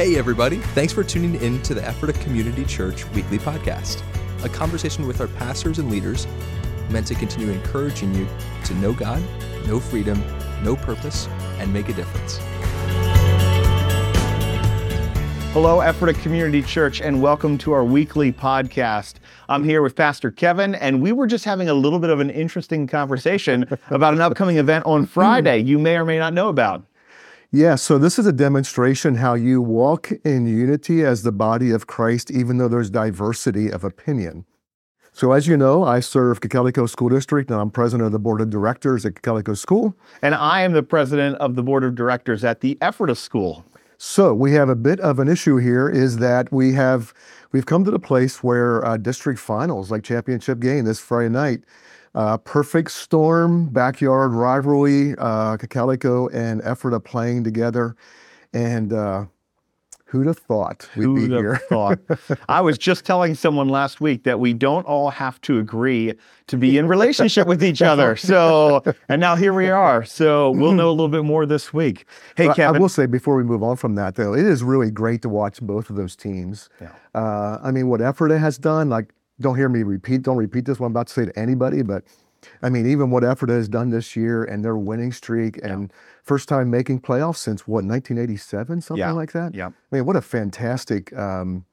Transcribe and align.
Hey, 0.00 0.16
everybody. 0.16 0.56
Thanks 0.72 0.94
for 0.94 1.04
tuning 1.04 1.34
in 1.42 1.60
to 1.60 1.74
the 1.74 1.86
Ephrata 1.86 2.18
Community 2.20 2.64
Church 2.64 3.06
weekly 3.10 3.38
podcast, 3.38 4.02
a 4.42 4.48
conversation 4.48 5.06
with 5.06 5.20
our 5.20 5.26
pastors 5.26 5.78
and 5.78 5.90
leaders 5.90 6.26
meant 6.88 7.06
to 7.08 7.14
continue 7.14 7.52
encouraging 7.52 8.14
you 8.14 8.26
to 8.64 8.72
know 8.76 8.94
God, 8.94 9.22
know 9.66 9.78
freedom, 9.78 10.18
know 10.64 10.74
purpose, 10.74 11.28
and 11.58 11.70
make 11.70 11.90
a 11.90 11.92
difference. 11.92 12.38
Hello, 15.52 15.82
Ephrata 15.82 16.18
Community 16.20 16.62
Church, 16.62 17.02
and 17.02 17.20
welcome 17.20 17.58
to 17.58 17.72
our 17.72 17.84
weekly 17.84 18.32
podcast. 18.32 19.16
I'm 19.50 19.64
here 19.64 19.82
with 19.82 19.96
Pastor 19.96 20.30
Kevin, 20.30 20.76
and 20.76 21.02
we 21.02 21.12
were 21.12 21.26
just 21.26 21.44
having 21.44 21.68
a 21.68 21.74
little 21.74 21.98
bit 21.98 22.08
of 22.08 22.20
an 22.20 22.30
interesting 22.30 22.86
conversation 22.86 23.66
about 23.90 24.14
an 24.14 24.22
upcoming 24.22 24.56
event 24.56 24.86
on 24.86 25.04
Friday 25.04 25.58
you 25.58 25.78
may 25.78 25.98
or 25.98 26.06
may 26.06 26.18
not 26.18 26.32
know 26.32 26.48
about. 26.48 26.86
Yeah, 27.52 27.74
so 27.74 27.98
this 27.98 28.16
is 28.16 28.26
a 28.26 28.32
demonstration 28.32 29.16
how 29.16 29.34
you 29.34 29.60
walk 29.60 30.12
in 30.24 30.46
unity 30.46 31.04
as 31.04 31.24
the 31.24 31.32
body 31.32 31.72
of 31.72 31.88
Christ, 31.88 32.30
even 32.30 32.58
though 32.58 32.68
there's 32.68 32.90
diversity 32.90 33.68
of 33.68 33.82
opinion. 33.82 34.44
So, 35.12 35.32
as 35.32 35.48
you 35.48 35.56
know, 35.56 35.82
I 35.82 35.98
serve 35.98 36.40
Cocalico 36.40 36.86
School 36.86 37.08
District, 37.08 37.50
and 37.50 37.60
I'm 37.60 37.72
president 37.72 38.06
of 38.06 38.12
the 38.12 38.20
board 38.20 38.40
of 38.40 38.50
directors 38.50 39.04
at 39.04 39.16
Cocalico 39.16 39.54
School. 39.54 39.96
And 40.22 40.36
I 40.36 40.62
am 40.62 40.74
the 40.74 40.84
president 40.84 41.38
of 41.38 41.56
the 41.56 41.64
board 41.64 41.82
of 41.82 41.96
directors 41.96 42.44
at 42.44 42.60
the 42.60 42.78
Ephrata 42.80 43.16
School. 43.16 43.64
So, 43.98 44.32
we 44.32 44.52
have 44.52 44.68
a 44.68 44.76
bit 44.76 45.00
of 45.00 45.18
an 45.18 45.26
issue 45.26 45.56
here 45.56 45.88
is 45.88 46.18
that 46.18 46.52
we 46.52 46.74
have 46.74 47.12
we've 47.50 47.66
come 47.66 47.84
to 47.84 47.90
the 47.90 47.98
place 47.98 48.44
where 48.44 48.86
uh, 48.86 48.96
district 48.96 49.40
finals, 49.40 49.90
like 49.90 50.04
championship 50.04 50.60
game 50.60 50.84
this 50.84 51.00
Friday 51.00 51.30
night, 51.30 51.64
uh, 52.14 52.38
perfect 52.38 52.90
storm, 52.90 53.66
backyard 53.66 54.32
rivalry, 54.32 55.14
uh, 55.18 55.56
and 56.32 56.60
Ephrata 56.62 57.00
playing 57.00 57.44
together. 57.44 57.96
And 58.52 58.92
uh, 58.92 59.26
who'd 60.06 60.26
have 60.26 60.38
thought 60.38 60.88
we'd 60.96 61.04
Who'd 61.04 61.16
be 61.28 61.34
have 61.34 61.40
here? 61.40 61.56
thought? 61.68 61.98
I 62.48 62.60
was 62.60 62.78
just 62.78 63.04
telling 63.04 63.36
someone 63.36 63.68
last 63.68 64.00
week 64.00 64.24
that 64.24 64.40
we 64.40 64.52
don't 64.52 64.84
all 64.86 65.10
have 65.10 65.40
to 65.42 65.60
agree 65.60 66.14
to 66.48 66.56
be 66.56 66.78
in 66.78 66.88
relationship 66.88 67.46
with 67.46 67.62
each 67.62 67.80
other. 67.80 68.16
So, 68.30 68.82
and 69.08 69.20
now 69.20 69.36
here 69.36 69.52
we 69.52 69.70
are. 69.70 70.04
So 70.04 70.50
we'll 70.50 70.72
know 70.72 70.88
a 70.88 70.92
little 70.92 71.08
bit 71.08 71.24
more 71.24 71.46
this 71.46 71.72
week. 71.72 72.06
Hey, 72.36 72.48
But 72.48 72.58
I 72.58 72.72
will 72.72 72.88
say 72.88 73.06
before 73.06 73.36
we 73.36 73.44
move 73.44 73.62
on 73.62 73.76
from 73.76 73.94
that, 73.94 74.16
though, 74.16 74.34
it 74.34 74.44
is 74.44 74.62
really 74.64 74.90
great 74.90 75.22
to 75.22 75.28
watch 75.28 75.60
both 75.60 75.90
of 75.90 75.96
those 75.96 76.16
teams. 76.16 76.68
Yeah. 76.80 76.90
Uh, 77.14 77.60
I 77.62 77.70
mean, 77.70 77.88
what 77.88 78.00
Ephrata 78.00 78.38
has 78.38 78.58
done, 78.58 78.88
like, 78.88 79.12
don't 79.40 79.56
hear 79.56 79.68
me 79.68 79.82
repeat, 79.82 80.22
don't 80.22 80.36
repeat 80.36 80.64
this 80.64 80.78
what 80.78 80.86
I'm 80.86 80.92
about 80.92 81.08
to 81.08 81.12
say 81.12 81.24
to 81.26 81.38
anybody, 81.38 81.82
but 81.82 82.04
I 82.62 82.70
mean, 82.70 82.86
even 82.90 83.10
what 83.10 83.22
Ephrata 83.24 83.52
has 83.52 83.68
done 83.68 83.90
this 83.90 84.16
year 84.16 84.44
and 84.44 84.64
their 84.64 84.76
winning 84.76 85.12
streak 85.12 85.58
and 85.62 85.92
first 86.22 86.48
time 86.48 86.70
making 86.70 87.00
playoffs 87.00 87.36
since 87.36 87.66
what, 87.66 87.84
1987, 87.84 88.80
something 88.80 88.98
Yeah. 88.98 89.12
like 89.12 89.32
that? 89.32 89.54
Yeah. 89.54 89.66
I 89.68 89.96
mean, 89.96 90.06
what 90.06 90.16
a 90.16 90.22
fantastic 90.22 91.14
um, 91.16 91.64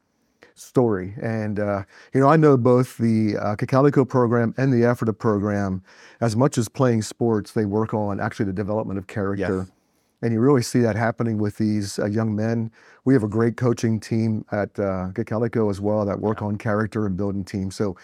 story. 0.55 1.13
And, 1.21 1.59
uh, 1.59 1.83
you 2.13 2.19
know, 2.19 2.27
I 2.27 2.35
know 2.35 2.57
both 2.57 2.97
the 2.97 3.37
uh, 3.37 3.55
Cocalico 3.55 4.03
program 4.03 4.53
and 4.57 4.73
the 4.73 4.83
Ephrata 4.89 5.13
program, 5.13 5.83
as 6.19 6.35
much 6.35 6.57
as 6.57 6.67
playing 6.67 7.03
sports, 7.03 7.51
they 7.53 7.65
work 7.65 7.93
on 7.93 8.19
actually 8.19 8.47
the 8.47 8.53
development 8.53 8.97
of 8.99 9.07
character. 9.07 9.59
Yes. 9.59 9.71
And 10.21 10.33
you 10.33 10.39
really 10.39 10.63
see 10.63 10.79
that 10.79 10.95
happening 10.95 11.37
with 11.37 11.57
these 11.57 11.99
uh, 11.99 12.05
young 12.05 12.35
men. 12.35 12.71
We 13.05 13.13
have 13.13 13.23
a 13.23 13.27
great 13.27 13.55
coaching 13.55 13.99
team 13.99 14.45
at 14.51 14.77
uh, 14.79 15.09
Cocalico 15.13 15.69
as 15.69 15.79
well 15.79 16.05
that 16.05 16.19
work 16.19 16.41
on 16.41 16.57
character 16.57 17.05
and 17.05 17.15
building 17.15 17.45
teams. 17.45 17.75
So 17.75 17.95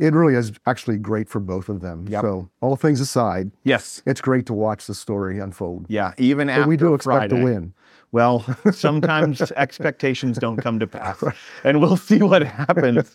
it 0.00 0.14
really 0.14 0.34
is 0.34 0.52
actually 0.66 0.96
great 0.96 1.28
for 1.28 1.38
both 1.40 1.68
of 1.68 1.80
them. 1.80 2.06
Yep. 2.08 2.22
So 2.22 2.50
all 2.60 2.74
things 2.74 3.00
aside, 3.00 3.52
yes. 3.64 4.02
it's 4.06 4.20
great 4.20 4.46
to 4.46 4.54
watch 4.54 4.86
the 4.86 4.94
story 4.94 5.38
unfold. 5.38 5.86
Yeah. 5.88 6.14
Even 6.18 6.48
after 6.48 6.62
But 6.62 6.68
we 6.68 6.76
do 6.76 6.94
expect 6.94 7.18
Friday. 7.18 7.36
to 7.36 7.44
win. 7.44 7.74
Well, 8.12 8.44
sometimes 8.72 9.40
expectations 9.52 10.38
don't 10.38 10.56
come 10.56 10.80
to 10.80 10.86
pass, 10.86 11.22
and 11.62 11.80
we'll 11.80 11.96
see 11.96 12.20
what 12.22 12.42
happens. 12.42 13.14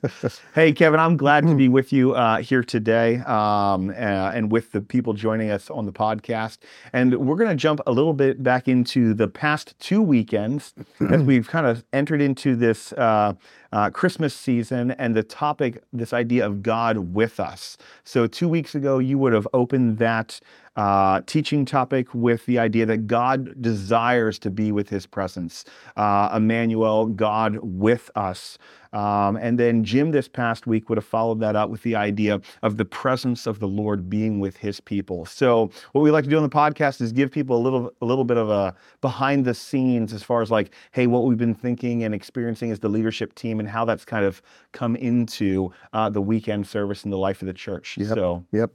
Hey, 0.53 0.71
Kevin, 0.71 1.01
I'm 1.01 1.17
glad 1.17 1.45
to 1.47 1.55
be 1.55 1.67
with 1.67 1.91
you 1.91 2.13
uh, 2.13 2.37
here 2.37 2.63
today 2.63 3.17
um, 3.19 3.89
uh, 3.89 3.93
and 3.93 4.49
with 4.49 4.71
the 4.71 4.79
people 4.79 5.13
joining 5.13 5.51
us 5.51 5.69
on 5.69 5.85
the 5.85 5.91
podcast. 5.91 6.59
And 6.93 7.13
we're 7.15 7.35
going 7.35 7.49
to 7.49 7.57
jump 7.57 7.81
a 7.85 7.91
little 7.91 8.13
bit 8.13 8.41
back 8.41 8.69
into 8.69 9.13
the 9.13 9.27
past 9.27 9.77
two 9.79 10.01
weekends 10.01 10.73
as 11.09 11.21
we've 11.21 11.49
kind 11.49 11.67
of 11.67 11.83
entered 11.91 12.21
into 12.21 12.55
this. 12.55 12.93
Uh, 12.93 13.33
uh, 13.73 13.89
Christmas 13.89 14.33
season 14.33 14.91
and 14.91 15.17
the 15.17 15.23
topic, 15.23 15.83
this 15.91 16.13
idea 16.13 16.45
of 16.45 16.63
God 16.63 17.13
with 17.13 17.41
us. 17.41 17.75
So, 18.05 18.25
two 18.25 18.47
weeks 18.47 18.73
ago, 18.73 18.99
you 18.99 19.17
would 19.17 19.33
have 19.33 19.49
opened 19.53 19.97
that 19.97 20.39
uh, 20.75 21.21
teaching 21.25 21.65
topic 21.65 22.13
with 22.13 22.45
the 22.45 22.59
idea 22.59 22.85
that 22.85 23.07
God 23.07 23.61
desires 23.61 24.37
to 24.39 24.49
be 24.49 24.71
with 24.71 24.89
his 24.89 25.05
presence. 25.05 25.65
Uh, 25.95 26.29
Emmanuel, 26.35 27.07
God 27.07 27.59
with 27.61 28.11
us. 28.15 28.57
Um, 28.95 29.35
and 29.35 29.59
then 29.59 29.83
Jim 29.83 30.11
this 30.11 30.29
past 30.29 30.67
week 30.67 30.87
would 30.87 30.97
have 30.97 31.05
followed 31.05 31.41
that 31.41 31.55
up 31.55 31.69
with 31.69 31.83
the 31.83 31.95
idea 31.95 32.39
of 32.61 32.77
the 32.77 32.85
presence 32.85 33.45
of 33.45 33.59
the 33.59 33.67
Lord 33.67 34.09
being 34.09 34.39
with 34.39 34.55
his 34.55 34.79
people. 34.79 35.25
So 35.25 35.69
what 35.91 36.01
we 36.01 36.11
like 36.11 36.23
to 36.23 36.29
do 36.29 36.37
on 36.37 36.43
the 36.43 36.49
podcast 36.49 37.01
is 37.01 37.11
give 37.11 37.29
people 37.29 37.57
a 37.57 37.61
little 37.61 37.91
a 38.01 38.05
little 38.05 38.23
bit 38.23 38.37
of 38.37 38.49
a 38.49 38.73
behind 39.01 39.43
the 39.43 39.53
scenes 39.53 40.13
as 40.13 40.23
far 40.23 40.41
as 40.41 40.49
like, 40.49 40.73
hey, 40.91 41.07
what 41.07 41.25
we've 41.25 41.37
been 41.37 41.55
thinking 41.55 42.05
and 42.05 42.15
experiencing 42.15 42.71
as 42.71 42.79
the 42.79 42.89
leadership 42.89 43.35
team 43.35 43.59
and 43.59 43.67
how 43.67 43.83
that's 43.83 44.05
kind 44.05 44.23
of 44.23 44.41
come 44.71 44.95
into 44.95 45.73
uh, 45.91 46.09
the 46.09 46.21
weekend 46.21 46.65
service 46.65 47.03
and 47.03 47.11
the 47.11 47.17
life 47.17 47.41
of 47.41 47.47
the 47.47 47.53
church. 47.53 47.97
Yep. 47.97 48.07
So 48.07 48.45
Yep. 48.53 48.71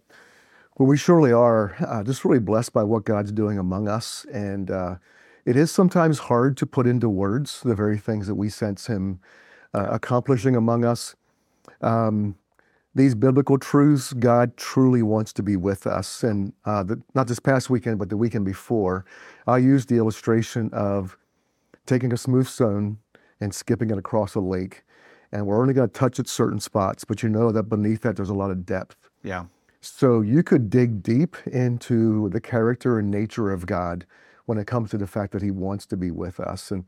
Well, 0.79 0.89
we 0.89 0.97
surely 0.97 1.33
are 1.33 1.75
uh, 1.87 2.03
just 2.03 2.25
really 2.25 2.39
blessed 2.39 2.73
by 2.73 2.85
what 2.85 3.05
God's 3.05 3.33
doing 3.33 3.59
among 3.59 3.89
us. 3.89 4.25
And 4.33 4.71
uh, 4.71 4.97
it 5.45 5.57
is 5.57 5.71
sometimes 5.71 6.19
hard 6.19 6.57
to 6.59 6.67
put 6.67 6.87
into 6.87 7.09
words 7.09 7.61
the 7.63 7.75
very 7.75 7.99
things 7.99 8.27
that 8.27 8.35
we 8.35 8.49
sense 8.49 8.87
Him 8.87 9.21
uh, 9.75 9.89
accomplishing 9.91 10.57
among 10.57 10.85
us. 10.85 11.17
Um, 11.83 12.37
these 12.95 13.15
biblical 13.15 13.59
truths, 13.59 14.13
God 14.13 14.57
truly 14.57 15.03
wants 15.03 15.33
to 15.35 15.43
be 15.43 15.57
with 15.57 15.87
us. 15.87 16.25
And 16.25 16.53
uh, 16.65 16.83
the, 16.83 17.01
not 17.15 17.29
this 17.29 17.39
past 17.39 17.71
weekend, 17.71 17.99
but 17.99 18.09
the 18.09 18.17
weekend 18.17 18.45
before, 18.45 19.05
I 19.47 19.59
used 19.59 19.89
the 19.89 19.97
illustration 19.97 20.71
of 20.73 21.17
taking 21.87 22.13
a 22.13 22.17
smooth 22.17 22.49
stone 22.49 22.99
and 23.41 23.55
skipping 23.55 23.91
it 23.91 23.99
across 23.99 24.35
a 24.35 24.41
lake. 24.41 24.83
And 25.33 25.47
we're 25.47 25.61
only 25.61 25.75
going 25.75 25.89
to 25.89 25.93
touch 25.93 26.19
at 26.19 26.27
certain 26.27 26.59
spots, 26.59 27.05
but 27.05 27.23
you 27.23 27.29
know 27.29 27.53
that 27.53 27.65
beneath 27.65 28.03
that 28.03 28.17
there's 28.17 28.31
a 28.31 28.35
lot 28.35 28.51
of 28.51 28.67
depth. 28.67 28.97
yeah. 29.23 29.45
So 29.81 30.21
you 30.21 30.43
could 30.43 30.69
dig 30.69 31.03
deep 31.03 31.37
into 31.47 32.29
the 32.29 32.41
character 32.41 32.99
and 32.99 33.11
nature 33.11 33.51
of 33.51 33.67
God 33.67 34.05
when 34.45 34.59
it 34.59 34.67
comes 34.67 34.91
to 34.91 34.99
the 34.99 35.07
fact 35.07 35.33
that 35.33 35.43
He 35.43 35.51
wants 35.51 35.87
to 35.87 35.97
be 35.97 36.11
with 36.11 36.39
us. 36.39 36.71
And 36.71 36.85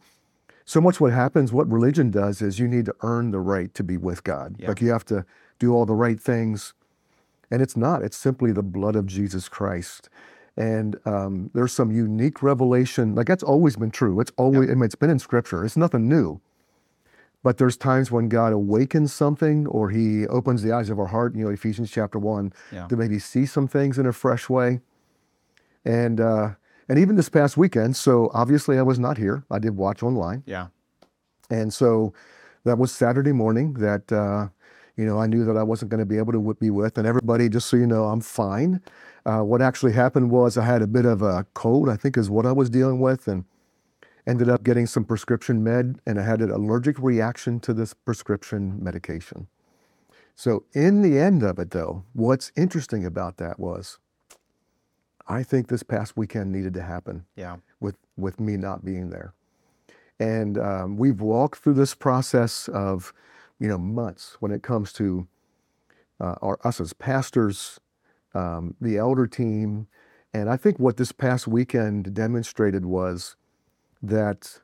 so 0.64 0.80
much 0.80 1.00
what 1.00 1.12
happens, 1.12 1.52
what 1.52 1.70
religion 1.70 2.10
does 2.10 2.42
is 2.42 2.58
you 2.58 2.68
need 2.68 2.84
to 2.86 2.94
earn 3.02 3.30
the 3.30 3.40
right 3.40 3.72
to 3.74 3.82
be 3.82 3.96
with 3.96 4.24
God. 4.24 4.56
Yeah. 4.58 4.68
Like 4.68 4.80
you 4.80 4.90
have 4.90 5.04
to 5.06 5.24
do 5.58 5.74
all 5.74 5.86
the 5.86 5.94
right 5.94 6.20
things. 6.20 6.74
And 7.50 7.62
it's 7.62 7.76
not, 7.76 8.02
it's 8.02 8.16
simply 8.16 8.52
the 8.52 8.62
blood 8.62 8.96
of 8.96 9.06
Jesus 9.06 9.48
Christ. 9.48 10.08
And 10.56 10.96
um, 11.06 11.50
there's 11.54 11.72
some 11.72 11.90
unique 11.90 12.42
revelation, 12.42 13.14
like 13.14 13.26
that's 13.26 13.42
always 13.42 13.76
been 13.76 13.90
true. 13.90 14.20
It's 14.20 14.32
always, 14.36 14.70
I 14.70 14.74
mean, 14.74 14.84
it's 14.84 14.94
been 14.94 15.10
in 15.10 15.18
Scripture, 15.18 15.64
it's 15.64 15.76
nothing 15.76 16.08
new. 16.08 16.40
But 17.42 17.58
there's 17.58 17.76
times 17.76 18.10
when 18.10 18.28
God 18.28 18.52
awakens 18.52 19.12
something 19.12 19.66
or 19.66 19.90
he 19.90 20.26
opens 20.28 20.62
the 20.62 20.72
eyes 20.72 20.90
of 20.90 20.98
our 21.00 21.06
heart, 21.06 21.34
you 21.34 21.44
know, 21.44 21.50
Ephesians 21.50 21.90
chapter 21.90 22.18
1, 22.18 22.52
Yeah. 22.70 22.86
to 22.86 22.96
maybe 22.96 23.18
see 23.18 23.46
some 23.46 23.66
things 23.66 23.98
in 23.98 24.06
a 24.06 24.12
fresh 24.12 24.48
way. 24.48 24.80
And 25.84 26.20
uh, 26.20 26.50
and 26.88 26.98
even 26.98 27.16
this 27.16 27.28
past 27.28 27.56
weekend, 27.56 27.96
so 27.96 28.30
obviously 28.32 28.78
I 28.78 28.82
was 28.82 28.98
not 28.98 29.18
here. 29.18 29.44
I 29.50 29.58
did 29.58 29.76
watch 29.76 30.02
online. 30.02 30.42
Yeah. 30.46 30.68
And 31.50 31.72
so 31.72 32.12
that 32.64 32.78
was 32.78 32.92
Saturday 32.92 33.32
morning 33.32 33.74
that, 33.74 34.12
uh, 34.12 34.48
you 34.96 35.04
know, 35.04 35.18
I 35.18 35.26
knew 35.26 35.44
that 35.44 35.56
I 35.56 35.62
wasn't 35.64 35.90
going 35.90 36.00
to 36.00 36.06
be 36.06 36.18
able 36.18 36.32
to 36.32 36.54
be 36.60 36.70
with. 36.70 36.98
And 36.98 37.06
everybody, 37.06 37.48
just 37.48 37.68
so 37.68 37.76
you 37.76 37.86
know, 37.86 38.04
I'm 38.04 38.20
fine. 38.20 38.80
Uh, 39.26 39.40
what 39.40 39.60
actually 39.62 39.92
happened 39.92 40.30
was 40.30 40.56
I 40.56 40.64
had 40.64 40.82
a 40.82 40.86
bit 40.86 41.04
of 41.04 41.22
a 41.22 41.46
cold, 41.54 41.88
I 41.88 41.96
think 41.96 42.16
is 42.16 42.30
what 42.30 42.46
I 42.46 42.52
was 42.52 42.70
dealing 42.70 43.00
with, 43.00 43.26
and 43.26 43.44
ended 44.26 44.48
up 44.48 44.62
getting 44.62 44.86
some 44.86 45.04
prescription 45.04 45.62
med, 45.64 46.00
and 46.06 46.18
I 46.18 46.22
had 46.22 46.40
an 46.40 46.50
allergic 46.50 46.98
reaction 46.98 47.60
to 47.60 47.74
this 47.74 47.94
prescription 47.94 48.82
medication. 48.82 49.48
So, 50.34 50.64
in 50.72 51.02
the 51.02 51.18
end 51.18 51.42
of 51.42 51.58
it, 51.58 51.70
though, 51.72 52.04
what's 52.12 52.52
interesting 52.56 53.04
about 53.04 53.36
that 53.36 53.58
was 53.58 53.98
I 55.26 55.42
think 55.42 55.68
this 55.68 55.82
past 55.82 56.16
weekend 56.16 56.50
needed 56.52 56.74
to 56.74 56.82
happen 56.82 57.26
Yeah. 57.36 57.56
with, 57.80 57.96
with 58.16 58.40
me 58.40 58.56
not 58.56 58.84
being 58.84 59.10
there. 59.10 59.34
And 60.18 60.58
um, 60.58 60.96
we've 60.96 61.20
walked 61.20 61.60
through 61.62 61.74
this 61.74 61.94
process 61.94 62.68
of, 62.68 63.12
you 63.58 63.68
know, 63.68 63.78
months 63.78 64.36
when 64.40 64.52
it 64.52 64.62
comes 64.62 64.92
to 64.94 65.26
uh, 66.20 66.34
our, 66.42 66.58
us 66.64 66.80
as 66.80 66.92
pastors, 66.92 67.80
um, 68.34 68.74
the 68.80 68.96
elder 68.98 69.26
team. 69.26 69.86
And 70.32 70.48
I 70.48 70.56
think 70.56 70.78
what 70.78 70.96
this 70.96 71.12
past 71.12 71.46
weekend 71.46 72.14
demonstrated 72.14 72.84
was 72.84 73.36
that 74.02 74.60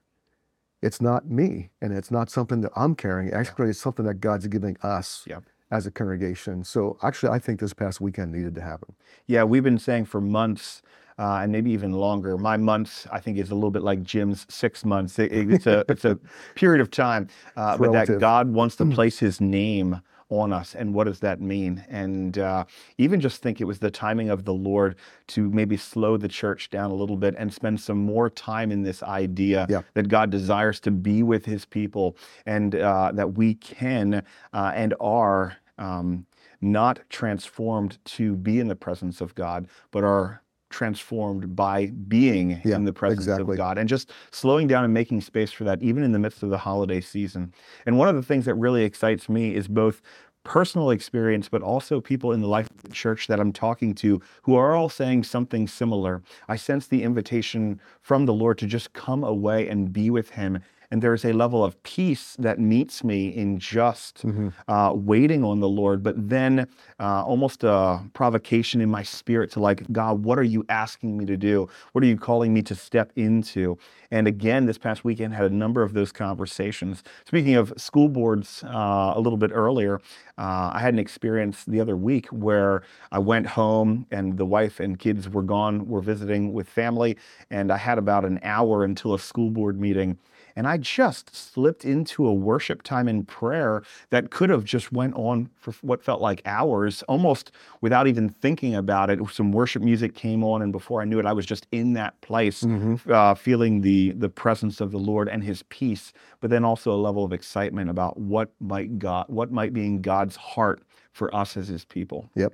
it's 0.82 1.00
not 1.00 1.28
me 1.28 1.70
and 1.80 1.92
it's 1.92 2.10
not 2.10 2.30
something 2.30 2.60
that 2.60 2.72
I'm 2.76 2.94
carrying. 2.94 3.32
Actually, 3.32 3.70
it's 3.70 3.80
something 3.80 4.04
that 4.06 4.20
God's 4.20 4.46
giving 4.46 4.76
us 4.82 5.24
Yep. 5.26 5.44
as 5.70 5.86
a 5.86 5.90
congregation. 5.90 6.64
So 6.64 6.98
actually, 7.02 7.30
I 7.30 7.38
think 7.38 7.60
this 7.60 7.74
past 7.74 8.00
weekend 8.00 8.32
needed 8.32 8.54
to 8.56 8.60
happen. 8.62 8.94
Yeah, 9.26 9.44
we've 9.44 9.64
been 9.64 9.78
saying 9.78 10.06
for 10.06 10.20
months 10.20 10.82
uh, 11.18 11.40
and 11.42 11.50
maybe 11.50 11.72
even 11.72 11.92
longer. 11.92 12.38
My 12.38 12.56
months, 12.56 13.06
I 13.10 13.18
think, 13.18 13.38
is 13.38 13.50
a 13.50 13.54
little 13.54 13.72
bit 13.72 13.82
like 13.82 14.04
Jim's 14.04 14.46
six 14.48 14.84
months. 14.84 15.18
It, 15.18 15.32
it's 15.32 15.66
a 15.66 15.84
it's 15.88 16.04
a 16.04 16.16
period 16.54 16.80
of 16.80 16.90
time, 16.92 17.28
uh, 17.56 17.76
but 17.76 17.90
that. 17.92 18.20
God 18.20 18.52
wants 18.52 18.76
to 18.76 18.86
place 18.86 19.18
His 19.18 19.40
name 19.40 20.00
on 20.30 20.52
us, 20.52 20.74
and 20.74 20.92
what 20.94 21.04
does 21.04 21.20
that 21.20 21.40
mean? 21.40 21.84
And 21.88 22.38
uh, 22.38 22.64
even 22.98 23.20
just 23.20 23.42
think 23.42 23.60
it 23.60 23.64
was 23.64 23.78
the 23.78 23.90
timing 23.90 24.28
of 24.30 24.44
the 24.44 24.52
Lord 24.54 24.96
to 25.28 25.48
maybe 25.50 25.76
slow 25.76 26.16
the 26.16 26.28
church 26.28 26.70
down 26.70 26.90
a 26.90 26.94
little 26.94 27.16
bit 27.16 27.34
and 27.38 27.52
spend 27.52 27.80
some 27.80 27.98
more 27.98 28.28
time 28.28 28.70
in 28.70 28.82
this 28.82 29.02
idea 29.02 29.66
Yeah. 29.68 29.82
that 29.94 30.08
God 30.08 30.30
desires 30.30 30.80
to 30.80 30.90
be 30.90 31.22
with 31.22 31.44
His 31.46 31.64
people, 31.64 32.16
and 32.46 32.74
uh, 32.74 33.12
that 33.14 33.34
we 33.34 33.54
can 33.54 34.22
uh, 34.52 34.72
and 34.74 34.94
are. 35.00 35.56
Um, 35.78 36.26
not 36.60 36.98
transformed 37.08 37.98
to 38.04 38.34
be 38.34 38.58
in 38.58 38.66
the 38.66 38.74
presence 38.74 39.20
of 39.20 39.32
God, 39.36 39.68
but 39.92 40.02
are 40.02 40.42
transformed 40.70 41.56
by 41.56 41.86
being 42.08 42.60
Yeah, 42.64 42.76
in 42.76 42.84
the 42.84 42.92
presence 42.92 43.20
exactly. 43.20 43.54
of 43.54 43.58
God 43.58 43.78
and 43.78 43.88
just 43.88 44.10
slowing 44.30 44.66
down 44.68 44.84
and 44.84 44.92
making 44.92 45.20
space 45.22 45.50
for 45.52 45.64
that, 45.64 45.82
even 45.82 46.02
in 46.02 46.12
the 46.12 46.18
midst 46.18 46.42
of 46.42 46.50
the 46.50 46.58
holiday 46.58 47.00
season. 47.00 47.52
And 47.86 47.98
one 47.98 48.08
of 48.08 48.16
the 48.16 48.22
things 48.22 48.44
that 48.44 48.54
really 48.54 48.84
excites 48.84 49.28
me 49.28 49.54
is 49.54 49.68
both 49.68 50.02
personal 50.44 50.90
experience, 50.90 51.48
but 51.48 51.62
also 51.62 52.00
people 52.00 52.32
in 52.32 52.40
the 52.40 52.48
life 52.48 52.70
of 52.70 52.82
the 52.82 52.92
church 52.92 53.26
that 53.26 53.38
I'm 53.40 53.52
talking 53.52 53.94
to 53.96 54.20
who 54.42 54.54
are 54.54 54.74
all 54.74 54.88
saying 54.88 55.24
something 55.24 55.68
similar. 55.68 56.22
I 56.48 56.56
sense 56.56 56.86
the 56.86 57.02
invitation 57.02 57.80
from 58.00 58.24
the 58.26 58.32
Lord 58.32 58.56
to 58.58 58.66
just 58.66 58.92
come 58.94 59.24
away 59.24 59.68
and 59.68 59.92
be 59.92 60.10
with 60.10 60.30
Him. 60.30 60.60
And 60.90 61.02
there 61.02 61.12
is 61.12 61.24
a 61.24 61.32
level 61.34 61.62
of 61.62 61.80
peace 61.82 62.34
that 62.38 62.58
meets 62.58 63.04
me 63.04 63.28
in 63.28 63.58
just 63.58 64.24
uh, 64.68 64.92
waiting 64.94 65.44
on 65.44 65.60
the 65.60 65.68
Lord, 65.68 66.02
but 66.02 66.14
then 66.28 66.66
uh, 66.98 67.24
almost 67.24 67.62
a 67.62 68.00
provocation 68.14 68.80
in 68.80 68.90
my 68.90 69.02
spirit 69.02 69.50
to 69.52 69.60
like, 69.60 69.90
God, 69.92 70.24
what 70.24 70.38
are 70.38 70.44
you 70.44 70.64
asking 70.70 71.18
me 71.18 71.26
to 71.26 71.36
do? 71.36 71.68
What 71.92 72.02
are 72.02 72.06
you 72.06 72.16
calling 72.16 72.54
me 72.54 72.62
to 72.62 72.74
step 72.74 73.12
into? 73.16 73.76
And 74.10 74.26
again, 74.26 74.64
this 74.64 74.78
past 74.78 75.04
weekend 75.04 75.34
had 75.34 75.50
a 75.50 75.54
number 75.54 75.82
of 75.82 75.92
those 75.92 76.10
conversations. 76.10 77.02
Speaking 77.26 77.56
of 77.56 77.74
school 77.76 78.08
boards, 78.08 78.64
uh, 78.64 79.12
a 79.14 79.20
little 79.20 79.36
bit 79.36 79.50
earlier, 79.52 80.00
uh, 80.38 80.70
I 80.72 80.78
had 80.80 80.94
an 80.94 81.00
experience 81.00 81.64
the 81.64 81.80
other 81.80 81.96
week 81.96 82.28
where 82.28 82.82
I 83.12 83.18
went 83.18 83.46
home 83.46 84.06
and 84.10 84.38
the 84.38 84.46
wife 84.46 84.80
and 84.80 84.98
kids 84.98 85.28
were 85.28 85.42
gone, 85.42 85.86
were 85.86 86.00
visiting 86.00 86.54
with 86.54 86.66
family, 86.66 87.18
and 87.50 87.70
I 87.70 87.76
had 87.76 87.98
about 87.98 88.24
an 88.24 88.40
hour 88.42 88.84
until 88.84 89.12
a 89.12 89.18
school 89.18 89.50
board 89.50 89.78
meeting 89.78 90.18
and 90.58 90.66
I 90.66 90.76
just 90.76 91.36
slipped 91.36 91.84
into 91.84 92.26
a 92.26 92.34
worship 92.34 92.82
time 92.82 93.06
in 93.06 93.24
prayer 93.24 93.84
that 94.10 94.32
could 94.32 94.50
have 94.50 94.64
just 94.64 94.90
went 94.92 95.14
on 95.14 95.48
for 95.54 95.72
what 95.82 96.02
felt 96.02 96.20
like 96.20 96.42
hours, 96.44 97.04
almost 97.04 97.52
without 97.80 98.08
even 98.08 98.28
thinking 98.28 98.74
about 98.74 99.08
it. 99.08 99.20
Some 99.30 99.52
worship 99.52 99.82
music 99.82 100.16
came 100.16 100.42
on, 100.42 100.60
and 100.60 100.72
before 100.72 101.00
I 101.00 101.04
knew 101.04 101.20
it, 101.20 101.26
I 101.26 101.32
was 101.32 101.46
just 101.46 101.68
in 101.70 101.92
that 101.92 102.20
place, 102.22 102.66
uh, 103.08 103.34
feeling 103.36 103.82
the 103.82 104.10
the 104.10 104.28
presence 104.28 104.80
of 104.80 104.90
the 104.90 104.98
Lord 104.98 105.28
and 105.28 105.44
His 105.44 105.62
peace, 105.68 106.12
but 106.40 106.50
then 106.50 106.64
also 106.64 106.90
a 106.90 106.98
level 107.00 107.24
of 107.24 107.32
excitement 107.32 107.88
about 107.88 108.18
what 108.18 108.50
might 108.58 108.98
God, 108.98 109.26
what 109.28 109.52
might 109.52 109.72
be 109.72 109.86
in 109.86 110.02
God's 110.02 110.34
heart 110.34 110.82
for 111.12 111.32
us 111.32 111.56
as 111.56 111.68
His 111.68 111.84
people. 111.84 112.30
Yep. 112.34 112.52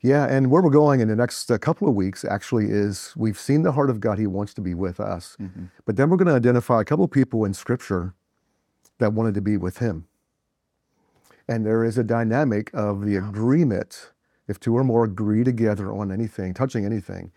Yeah, 0.00 0.26
and 0.26 0.50
where 0.50 0.62
we're 0.62 0.70
going 0.70 1.00
in 1.00 1.08
the 1.08 1.16
next 1.16 1.50
uh, 1.50 1.58
couple 1.58 1.88
of 1.88 1.94
weeks 1.94 2.24
actually 2.24 2.66
is 2.66 3.12
we've 3.16 3.38
seen 3.38 3.62
the 3.62 3.72
heart 3.72 3.90
of 3.90 3.98
God. 4.00 4.18
He 4.18 4.28
wants 4.28 4.54
to 4.54 4.60
be 4.60 4.74
with 4.74 5.00
us. 5.00 5.36
But 5.86 5.96
then 5.96 6.08
we're 6.08 6.16
going 6.16 6.28
to 6.28 6.34
identify 6.34 6.80
a 6.80 6.84
couple 6.84 7.04
of 7.04 7.10
people 7.10 7.44
in 7.44 7.52
Scripture 7.52 8.14
that 8.98 9.12
wanted 9.12 9.34
to 9.34 9.40
be 9.40 9.56
with 9.56 9.78
Him. 9.78 10.06
And 11.48 11.66
there 11.66 11.84
is 11.84 11.98
a 11.98 12.04
dynamic 12.04 12.70
of 12.74 13.04
the 13.04 13.16
agreement, 13.16 14.12
if 14.46 14.60
two 14.60 14.76
or 14.76 14.84
more 14.84 15.04
agree 15.04 15.42
together 15.44 15.92
on 15.92 16.12
anything, 16.12 16.54
touching 16.54 16.84
anything. 16.84 17.32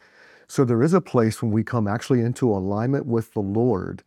So 0.48 0.66
there 0.66 0.84
is 0.84 0.94
a 0.94 1.02
place 1.02 1.42
when 1.42 1.52
we 1.52 1.64
come 1.64 1.88
actually 1.88 2.22
into 2.22 2.52
alignment 2.52 3.06
with 3.06 3.34
the 3.34 3.40
Lord 3.40 4.04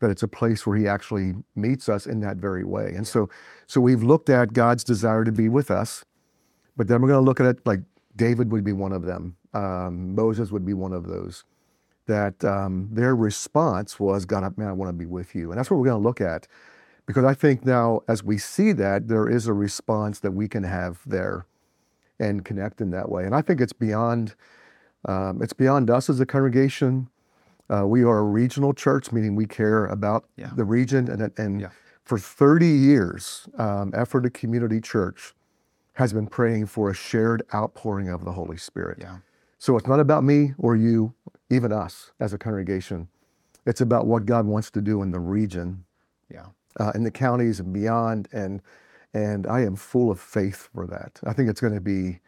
that 0.00 0.10
it's 0.10 0.22
a 0.22 0.28
place 0.28 0.66
where 0.66 0.76
he 0.76 0.86
actually 0.86 1.34
meets 1.54 1.88
us 1.88 2.06
in 2.06 2.20
that 2.20 2.36
very 2.36 2.64
way. 2.64 2.92
And 2.94 3.06
so 3.06 3.30
so 3.66 3.80
we've 3.80 4.02
looked 4.02 4.28
at 4.28 4.52
God's 4.52 4.84
desire 4.84 5.24
to 5.24 5.32
be 5.32 5.48
with 5.48 5.70
us, 5.70 6.04
but 6.76 6.86
then 6.86 7.00
we're 7.00 7.08
going 7.08 7.20
to 7.20 7.24
look 7.24 7.40
at 7.40 7.46
it 7.46 7.66
like 7.66 7.80
David 8.16 8.50
would 8.52 8.64
be 8.64 8.72
one 8.72 8.92
of 8.92 9.02
them. 9.02 9.36
Um, 9.54 10.14
Moses 10.14 10.50
would 10.50 10.64
be 10.64 10.74
one 10.74 10.92
of 10.92 11.06
those. 11.06 11.44
That 12.06 12.44
um, 12.44 12.88
their 12.92 13.16
response 13.16 13.98
was, 13.98 14.24
God, 14.24 14.56
man, 14.56 14.68
I 14.68 14.72
want 14.72 14.88
to 14.90 14.92
be 14.92 15.06
with 15.06 15.34
you. 15.34 15.50
And 15.50 15.58
that's 15.58 15.70
what 15.70 15.78
we're 15.78 15.86
going 15.86 16.00
to 16.00 16.06
look 16.06 16.20
at. 16.20 16.46
Because 17.04 17.24
I 17.24 17.34
think 17.34 17.64
now, 17.64 18.00
as 18.08 18.22
we 18.24 18.38
see 18.38 18.72
that, 18.72 19.08
there 19.08 19.28
is 19.28 19.46
a 19.46 19.52
response 19.52 20.20
that 20.20 20.32
we 20.32 20.48
can 20.48 20.64
have 20.64 21.00
there 21.06 21.46
and 22.18 22.44
connect 22.44 22.80
in 22.80 22.90
that 22.92 23.08
way. 23.10 23.24
And 23.24 23.34
I 23.34 23.42
think 23.42 23.60
it's 23.60 23.72
beyond, 23.72 24.34
um, 25.04 25.42
it's 25.42 25.52
beyond 25.52 25.90
us 25.90 26.08
as 26.08 26.20
a 26.20 26.26
congregation. 26.26 27.08
Uh, 27.68 27.86
we 27.86 28.02
are 28.04 28.18
a 28.18 28.22
regional 28.24 28.72
church, 28.72 29.12
meaning 29.12 29.34
we 29.34 29.46
care 29.46 29.86
about 29.86 30.24
Yeah. 30.36 30.50
the 30.54 30.64
region. 30.64 31.08
And, 31.10 31.32
and 31.38 31.60
Yeah. 31.60 31.68
for 32.04 32.18
30 32.18 32.68
years, 32.68 33.48
um, 33.58 33.92
Ephrata 33.94 34.30
Community 34.30 34.80
Church 34.80 35.34
has 35.96 36.12
been 36.12 36.26
praying 36.26 36.66
for 36.66 36.90
a 36.90 36.94
shared 36.94 37.42
outpouring 37.54 38.08
of 38.08 38.24
the 38.24 38.32
Holy 38.32 38.56
Spirit. 38.58 38.98
Yeah. 39.00 39.18
So 39.58 39.76
it's 39.78 39.86
not 39.86 39.98
about 40.00 40.24
me 40.24 40.52
or 40.58 40.76
you, 40.76 41.14
even 41.50 41.72
us 41.72 42.12
as 42.20 42.32
a 42.34 42.38
congregation. 42.38 43.08
It's 43.64 43.80
about 43.80 44.06
what 44.06 44.26
God 44.26 44.46
wants 44.46 44.70
to 44.72 44.80
do 44.82 45.02
in 45.02 45.10
the 45.10 45.18
region, 45.18 45.84
Yeah. 46.30 46.46
uh, 46.78 46.92
in 46.94 47.02
the 47.02 47.10
counties 47.10 47.60
and 47.60 47.72
beyond. 47.72 48.28
And 48.32 48.62
and 49.14 49.46
I 49.46 49.60
am 49.62 49.76
full 49.76 50.10
of 50.10 50.20
faith 50.20 50.68
for 50.74 50.86
that. 50.88 51.18
I 51.26 51.32
think 51.32 51.48
it's 51.48 51.60
going 51.62 51.72
to 51.72 51.80
be 51.80 52.20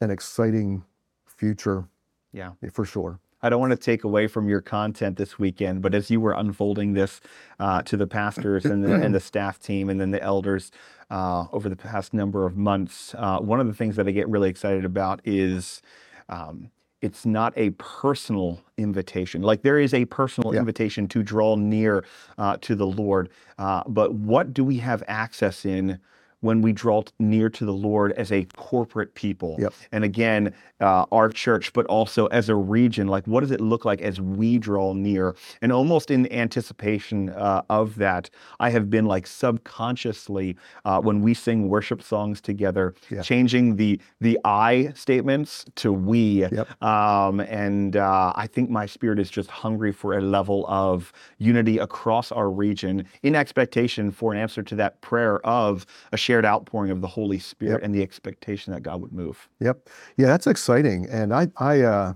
an 0.00 0.10
exciting 0.12 0.84
future 1.26 1.88
Yeah. 2.32 2.52
for 2.72 2.84
sure. 2.84 3.18
I 3.44 3.50
don't 3.50 3.60
want 3.60 3.72
to 3.72 3.76
take 3.76 4.04
away 4.04 4.26
from 4.26 4.48
your 4.48 4.62
content 4.62 5.18
this 5.18 5.38
weekend, 5.38 5.82
but 5.82 5.94
as 5.94 6.10
you 6.10 6.18
were 6.18 6.32
unfolding 6.32 6.94
this 6.94 7.20
uh, 7.60 7.82
to 7.82 7.96
the 7.98 8.06
pastors 8.06 8.64
and 8.64 8.82
the, 8.82 8.94
and 8.94 9.14
the 9.14 9.20
staff 9.20 9.60
team 9.60 9.90
and 9.90 10.00
then 10.00 10.10
the 10.10 10.22
elders 10.22 10.72
uh, 11.10 11.44
over 11.52 11.68
the 11.68 11.76
past 11.76 12.14
number 12.14 12.46
of 12.46 12.56
months, 12.56 13.14
uh, 13.18 13.38
one 13.38 13.60
of 13.60 13.66
the 13.66 13.74
things 13.74 13.96
that 13.96 14.08
I 14.08 14.12
get 14.12 14.26
really 14.30 14.48
excited 14.48 14.86
about 14.86 15.20
is 15.26 15.82
um, 16.30 16.70
it's 17.02 17.26
not 17.26 17.52
a 17.58 17.68
personal 17.72 18.62
invitation. 18.78 19.42
Like 19.42 19.60
there 19.60 19.78
is 19.78 19.92
a 19.92 20.06
personal 20.06 20.54
Yeah. 20.54 20.60
invitation 20.60 21.06
to 21.08 21.22
draw 21.22 21.54
near 21.54 22.02
uh, 22.38 22.56
to 22.62 22.74
the 22.74 22.86
Lord, 22.86 23.28
uh, 23.58 23.82
but 23.86 24.14
what 24.14 24.54
do 24.54 24.64
we 24.64 24.78
have 24.78 25.02
access 25.06 25.66
in? 25.66 26.00
When 26.44 26.60
we 26.60 26.74
draw 26.74 27.02
near 27.18 27.48
to 27.48 27.64
the 27.64 27.72
Lord 27.72 28.12
as 28.12 28.30
a 28.30 28.44
corporate 28.54 29.14
people, 29.14 29.56
Yep. 29.58 29.72
and 29.92 30.04
again, 30.04 30.52
uh, 30.78 31.06
our 31.10 31.30
church, 31.30 31.72
but 31.72 31.86
also 31.86 32.26
as 32.26 32.50
a 32.50 32.54
region, 32.54 33.08
like 33.08 33.24
what 33.26 33.40
does 33.40 33.50
it 33.50 33.62
look 33.62 33.86
like 33.86 34.02
as 34.02 34.20
we 34.20 34.58
draw 34.58 34.92
near? 34.92 35.34
And 35.62 35.72
almost 35.72 36.10
in 36.10 36.30
anticipation 36.30 37.30
uh, 37.30 37.62
of 37.70 37.94
that, 37.96 38.28
I 38.60 38.68
have 38.68 38.90
been 38.90 39.06
like 39.06 39.26
subconsciously 39.26 40.56
uh, 40.84 41.00
when 41.00 41.22
we 41.22 41.32
sing 41.32 41.68
worship 41.70 42.02
songs 42.02 42.42
together, 42.42 42.94
Yeah. 43.10 43.22
changing 43.22 43.76
the 43.76 43.98
the 44.20 44.38
I 44.44 44.92
statements 44.94 45.64
to 45.76 45.92
we. 45.92 46.44
Yep. 46.44 46.82
Um, 46.82 47.40
and 47.40 47.96
uh, 47.96 48.32
I 48.36 48.46
think 48.48 48.68
my 48.68 48.84
spirit 48.84 49.18
is 49.18 49.30
just 49.30 49.50
hungry 49.50 49.92
for 49.92 50.18
a 50.18 50.20
level 50.20 50.66
of 50.68 51.10
unity 51.38 51.78
across 51.78 52.30
our 52.32 52.50
region 52.50 53.06
in 53.22 53.34
expectation 53.34 54.10
for 54.10 54.32
an 54.34 54.38
answer 54.38 54.62
to 54.62 54.74
that 54.76 55.00
prayer 55.00 55.38
of 55.46 55.86
a 56.12 56.16
shared 56.34 56.44
outpouring 56.44 56.90
of 56.90 57.00
the 57.00 57.06
Holy 57.06 57.38
Spirit 57.38 57.74
Yep. 57.74 57.80
and 57.84 57.94
the 57.94 58.02
expectation 58.02 58.72
that 58.72 58.82
God 58.82 59.00
would 59.00 59.12
move. 59.12 59.48
Yep. 59.60 59.88
Yeah, 60.16 60.26
that's 60.26 60.48
exciting. 60.48 61.06
And 61.08 61.32
I, 61.32 61.46
I, 61.58 61.82
uh, 61.82 62.14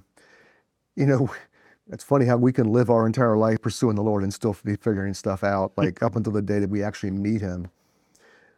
you 0.96 1.06
know, 1.06 1.30
it's 1.92 2.02
funny 2.02 2.26
how 2.26 2.37
we 2.37 2.52
can 2.52 2.72
live 2.72 2.90
our 2.90 3.06
entire 3.06 3.37
life 3.37 3.62
pursuing 3.62 3.94
the 3.94 4.02
Lord 4.02 4.25
and 4.25 4.34
still 4.34 4.56
be 4.64 4.75
figuring 4.75 5.14
stuff 5.14 5.44
out, 5.44 5.72
like 5.76 6.02
up 6.02 6.16
until 6.16 6.32
the 6.32 6.42
day 6.42 6.58
that 6.58 6.68
we 6.68 6.82
actually 6.82 7.12
meet 7.12 7.40
Him. 7.40 7.68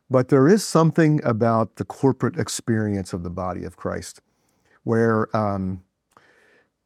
But 0.08 0.28
there 0.28 0.48
is 0.48 0.64
something 0.66 1.20
about 1.24 1.76
the 1.76 1.84
corporate 1.84 2.38
experience 2.38 3.12
of 3.12 3.22
the 3.22 3.30
body 3.30 3.64
of 3.64 3.76
Christ, 3.76 4.22
where, 4.84 5.34
um, 5.36 5.82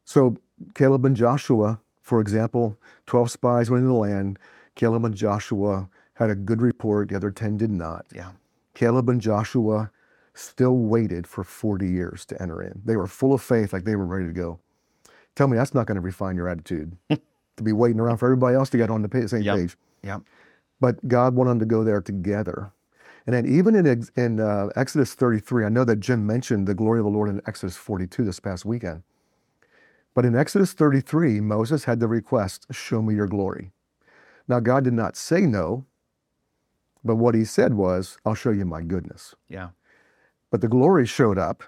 so 0.04 0.36
Caleb 0.74 1.04
and 1.04 1.16
Joshua, 1.16 1.80
for 2.02 2.20
example, 2.20 2.76
12 3.06 3.30
spies 3.30 3.70
went 3.70 3.82
into 3.82 3.92
the 3.92 3.98
land. 3.98 4.36
Caleb 4.74 5.04
and 5.04 5.14
Joshua 5.14 5.88
had 6.14 6.28
a 6.28 6.34
good 6.34 6.60
report, 6.60 7.08
the 7.10 7.16
other 7.16 7.30
10 7.30 7.56
did 7.56 7.70
not. 7.70 8.04
Yeah. 8.12 8.32
Caleb 8.74 9.08
and 9.08 9.20
Joshua 9.20 9.90
still 10.34 10.76
waited 10.76 11.26
for 11.26 11.44
40 11.44 11.88
years 11.88 12.24
to 12.26 12.42
enter 12.42 12.60
in. 12.62 12.82
They 12.84 12.96
were 12.96 13.06
full 13.06 13.32
of 13.32 13.40
faith, 13.42 13.72
like 13.72 13.84
they 13.84 13.96
were 13.96 14.06
ready 14.06 14.26
to 14.26 14.32
go. 14.32 14.58
Tell 15.36 15.48
me 15.48 15.56
that's 15.56 15.74
not 15.74 15.86
going 15.86 15.96
to 15.96 16.00
refine 16.00 16.36
your 16.36 16.48
attitude 16.48 16.96
to 17.08 17.62
be 17.62 17.72
waiting 17.72 18.00
around 18.00 18.18
for 18.18 18.26
everybody 18.26 18.56
else 18.56 18.70
to 18.70 18.76
get 18.76 18.90
on 18.90 19.02
the 19.02 19.28
same 19.28 19.42
Yep. 19.42 19.56
page. 19.56 19.76
Yeah. 20.02 20.18
But 20.80 21.06
God 21.08 21.34
wanted 21.34 21.50
them 21.50 21.58
to 21.60 21.66
go 21.66 21.84
there 21.84 22.00
together. 22.00 22.72
And 23.26 23.34
then 23.34 23.46
even 23.46 23.74
in, 23.74 24.06
in 24.16 24.40
uh, 24.40 24.68
Exodus 24.76 25.14
33, 25.14 25.64
I 25.64 25.68
know 25.70 25.84
that 25.84 26.00
Jim 26.00 26.26
mentioned 26.26 26.66
the 26.66 26.74
glory 26.74 26.98
of 26.98 27.04
the 27.04 27.10
Lord 27.10 27.30
in 27.30 27.40
Exodus 27.46 27.76
42 27.76 28.24
this 28.24 28.38
past 28.38 28.64
weekend. 28.64 29.02
But 30.14 30.24
in 30.24 30.36
Exodus 30.36 30.72
33, 30.74 31.40
Moses 31.40 31.84
had 31.84 32.00
the 32.00 32.06
request, 32.06 32.66
Show 32.70 33.02
me 33.02 33.14
your 33.14 33.26
glory. 33.26 33.72
Now, 34.46 34.60
God 34.60 34.84
did 34.84 34.92
not 34.92 35.16
say 35.16 35.40
no, 35.42 35.86
but 37.04 37.16
what 37.16 37.34
he 37.34 37.44
said 37.44 37.75
was, 37.75 38.18
I'll 38.25 38.34
show 38.34 38.50
you 38.50 38.64
my 38.64 38.82
goodness. 38.82 39.34
Yeah. 39.49 39.70
But 40.50 40.61
the 40.61 40.68
glory 40.68 41.06
showed 41.06 41.38
up, 41.38 41.62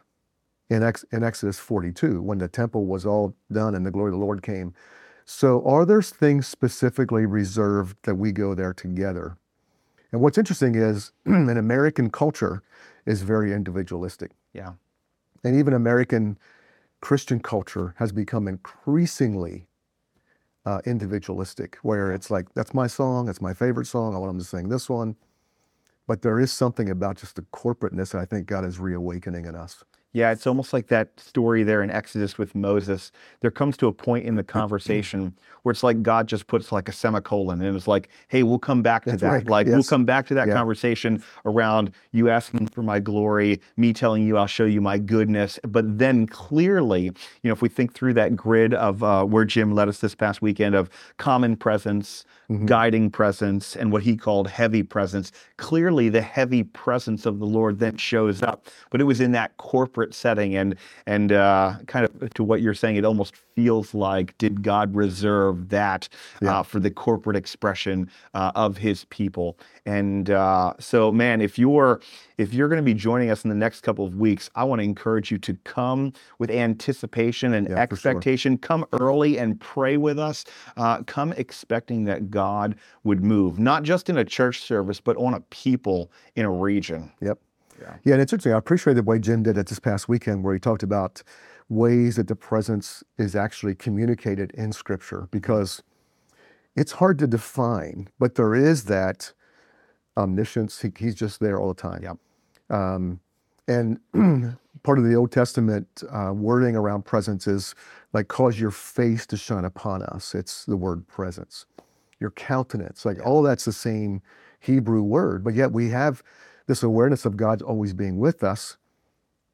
in, 0.69 0.83
Ex, 0.83 1.05
in 1.13 1.23
Exodus 1.23 1.59
42 1.59 2.21
when 2.23 2.39
the 2.39 2.49
temple 2.49 2.87
was 2.87 3.07
all 3.07 3.35
done 3.53 3.75
and 3.75 3.87
the 3.87 3.91
glory 3.91 4.09
of 4.09 4.19
the 4.19 4.25
Lord 4.25 4.43
came. 4.43 4.75
So, 5.25 5.65
are 5.65 5.85
there 5.85 6.03
things 6.03 6.47
specifically 6.47 7.27
reserved 7.27 7.97
that 8.03 8.15
we 8.15 8.33
go 8.33 8.55
there 8.55 8.73
together? 8.73 9.37
And 10.13 10.21
what's 10.21 10.39
interesting 10.39 10.77
is 10.77 11.13
an 11.25 11.57
American 11.57 12.11
culture 12.11 12.63
is 13.07 13.23
very 13.23 13.53
individualistic. 13.53 14.31
Yeah. 14.53 14.73
And 15.43 15.57
even 15.59 15.75
American 15.75 16.39
Christian 17.01 17.41
culture 17.41 17.95
has 17.99 18.13
become 18.13 18.49
increasingly 18.49 19.67
uh, 20.65 20.81
individualistic, 20.85 21.79
where 21.83 22.13
it's 22.13 22.31
like, 22.31 22.53
that's 22.55 22.75
my 22.75 22.87
song, 22.87 23.27
that's 23.27 23.41
my 23.41 23.55
favorite 23.55 23.87
song, 23.87 24.15
I 24.15 24.19
want 24.19 24.31
them 24.31 24.39
to 24.39 24.45
sing 24.45 24.69
this 24.69 24.89
one. 24.89 25.17
But 26.07 26.23
there 26.23 26.39
is 26.39 26.53
something 26.53 26.91
about 26.91 27.17
just 27.17 27.37
the 27.37 27.43
corporateness 27.43 28.13
that 28.13 28.21
I 28.21 28.25
think 28.25 28.47
God 28.47 28.65
is 28.65 28.79
reawakening 28.79 29.47
in 29.47 29.55
us. 29.57 29.85
Yeah, 30.17 30.33
it's 30.33 30.47
almost 30.47 30.73
like 30.73 30.87
that 30.87 31.21
story 31.21 31.63
there 31.63 31.83
in 31.83 31.91
Exodus 31.91 32.39
with 32.39 32.55
Moses. 32.55 33.13
There 33.41 33.51
comes 33.51 33.77
to 33.77 33.87
a 33.87 33.93
point 33.93 34.25
in 34.25 34.37
the 34.37 34.43
conversation 34.61 35.35
where 35.63 35.73
it's 35.73 35.83
like 35.83 36.03
God 36.03 36.27
just 36.27 36.47
puts 36.47 36.73
like 36.73 36.89
a 36.89 36.93
semicolon 36.93 37.61
and 37.61 37.77
it's 37.77 37.87
like, 37.87 38.09
hey, 38.29 38.43
we'll 38.43 38.59
come 38.59 38.81
back 38.81 39.05
to 39.05 39.11
That's 39.11 39.21
that. 39.21 39.29
right. 39.31 39.47
Like, 39.47 39.67
we'll 39.67 39.83
come 39.83 40.07
back 40.07 40.27
to 40.29 40.35
that 40.35 40.49
Yeah. 40.49 40.55
conversation 40.55 41.23
around 41.45 41.91
you 42.13 42.31
asking 42.31 42.69
for 42.69 42.83
my 42.83 42.99
glory, 42.99 43.61
me 43.77 43.93
telling 43.93 44.27
you 44.27 44.39
I'll 44.39 44.47
show 44.47 44.65
you 44.65 44.81
my 44.81 44.97
goodness. 44.97 45.61
But 45.69 45.99
then 45.99 46.27
clearly, 46.27 47.03
you 47.03 47.13
know, 47.45 47.53
if 47.53 47.61
we 47.61 47.69
think 47.69 47.93
through 47.93 48.15
that 48.15 48.37
grid 48.37 48.73
of 48.73 49.03
uh, 49.03 49.23
where 49.27 49.45
Jim 49.45 49.75
led 49.75 49.87
us 49.87 49.99
this 49.99 50.15
past 50.15 50.41
weekend 50.41 50.75
of 50.75 50.89
common 51.19 51.57
presence, 51.57 52.25
guiding 52.65 53.11
presence, 53.11 53.77
and 53.77 53.93
what 53.93 54.03
he 54.05 54.17
called 54.17 54.49
heavy 54.49 54.83
presence, 54.83 55.31
clearly 55.59 56.09
the 56.09 56.23
heavy 56.23 56.63
presence 56.63 57.27
of 57.27 57.39
the 57.39 57.45
Lord 57.45 57.81
then 57.81 57.97
shows 57.99 58.41
up. 58.43 58.67
But 58.91 59.01
it 59.03 59.05
was 59.05 59.21
in 59.21 59.33
that 59.33 59.57
corporate 59.59 60.06
setting, 60.15 60.57
and 60.57 60.77
and 61.07 61.33
uh, 61.33 61.75
kind 61.87 62.05
of 62.05 62.33
to 62.35 62.45
what 62.45 62.61
you're 62.63 62.75
saying, 62.75 62.97
it 62.97 63.05
almost 63.05 63.35
feels 63.55 63.95
like 63.95 64.37
did 64.39 64.63
God 64.63 64.95
reserve 64.95 65.69
that 65.71 66.09
Yeah. 66.43 66.61
uh, 66.61 66.63
for 66.63 66.79
the 66.81 66.91
corporate 66.91 67.37
expression 67.37 68.11
uh, 68.35 68.53
of 68.55 68.77
His 68.79 69.05
people? 69.07 69.59
And 69.87 70.31
uh, 70.31 70.75
so, 70.79 71.11
man, 71.13 71.41
if 71.41 71.59
you're 71.59 72.01
if 72.39 72.53
you're 72.53 72.69
going 72.69 72.79
to 72.81 72.85
be 72.85 72.95
joining 72.95 73.31
us 73.31 73.45
in 73.45 73.49
the 73.51 73.57
next 73.57 73.81
couple 73.81 74.05
of 74.07 74.17
weeks, 74.17 74.51
I 74.55 74.65
want 74.65 74.81
to 74.81 74.85
encourage 74.85 75.31
you 75.31 75.39
to 75.39 75.55
come 75.65 76.13
with 76.39 76.51
anticipation 76.51 77.55
and 77.55 77.67
Yeah, 77.69 77.87
for 77.87 77.97
sure. 77.97 78.13
expectation. 78.13 78.59
Come 78.59 78.85
early 78.93 79.39
and 79.39 79.59
pray 79.61 79.97
with 79.97 80.19
us. 80.19 80.45
Uh, 80.77 81.03
come 81.05 81.33
expecting 81.33 82.05
that 82.05 82.31
God 82.31 82.77
would 83.05 83.25
move, 83.25 83.59
not 83.59 83.83
just 83.85 84.11
in 84.11 84.19
a 84.19 84.25
church 84.25 84.61
service, 84.61 85.01
but 85.01 85.17
on 85.17 85.35
a 85.35 85.41
people 85.51 86.11
in 86.35 86.45
a 86.45 86.51
region. 86.51 87.11
Yep. 87.23 87.39
Yeah. 87.81 87.95
Yeah, 88.05 88.15
and 88.15 88.23
it's 88.23 88.33
interesting. 88.33 88.55
I 88.55 88.59
appreciate 88.59 88.95
the 88.95 89.03
way 89.03 89.19
Jim 89.19 89.43
did 89.43 89.59
it 89.59 89.67
this 89.69 89.79
past 89.79 90.09
weekend, 90.09 90.45
where 90.45 90.55
he 90.55 90.61
talked 90.61 90.83
about 90.83 91.23
ways 91.69 92.17
that 92.17 92.29
the 92.29 92.37
presence 92.37 93.05
is 93.19 93.37
actually 93.37 93.75
communicated 93.75 94.53
in 94.53 94.73
Scripture, 94.73 95.29
because 95.31 95.83
it's 96.77 96.93
hard 96.93 97.19
to 97.21 97.27
define, 97.27 98.09
but 98.19 98.37
there 98.37 98.55
is 98.55 98.85
that 98.85 99.33
omniscience. 100.17 100.81
He, 100.83 100.93
he's 100.99 101.15
just 101.15 101.41
there 101.41 101.59
all 101.59 101.69
the 101.69 101.81
time. 101.83 102.03
Yep. 102.03 102.19
Um, 102.71 103.21
and 103.69 104.01
part 104.83 104.99
of 104.99 105.05
the 105.05 105.15
Old 105.15 105.33
Testament 105.33 106.03
uh, 106.13 106.33
wording 106.35 106.77
around 106.77 107.05
presence 107.05 107.47
is 107.47 107.75
like, 108.13 108.29
cause 108.29 108.61
your 108.61 108.71
face 108.71 109.27
to 109.29 109.37
shine 109.37 109.65
upon 109.65 110.03
us. 110.05 110.35
It's 110.35 110.65
the 110.65 110.77
word 110.77 111.07
presence. 111.09 111.67
Your 112.21 112.31
countenance, 112.33 113.05
like 113.05 113.25
all 113.25 113.43
that's 113.43 113.65
the 113.67 113.73
same 113.73 114.23
Hebrew 114.61 115.03
word, 115.03 115.45
but 115.45 115.55
yet 115.55 115.73
we 115.73 115.91
have 115.91 116.23
this 116.67 116.83
awareness 116.83 117.25
of 117.25 117.37
God's 117.37 117.63
always 117.63 117.93
being 117.95 118.19
with 118.19 118.45
us. 118.45 118.77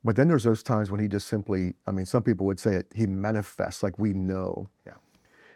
But 0.04 0.16
then 0.16 0.28
there's 0.28 0.44
those 0.44 0.62
times 0.62 0.90
when 0.90 1.00
he 1.00 1.08
just 1.08 1.28
simply, 1.28 1.74
I 1.86 1.92
mean, 1.92 2.06
some 2.06 2.22
people 2.22 2.46
would 2.46 2.58
say 2.58 2.74
it, 2.74 2.86
he 2.94 3.06
manifests 3.06 3.82
like 3.82 3.98
we 3.98 4.12
know. 4.12 4.68
Yeah. 4.86 4.94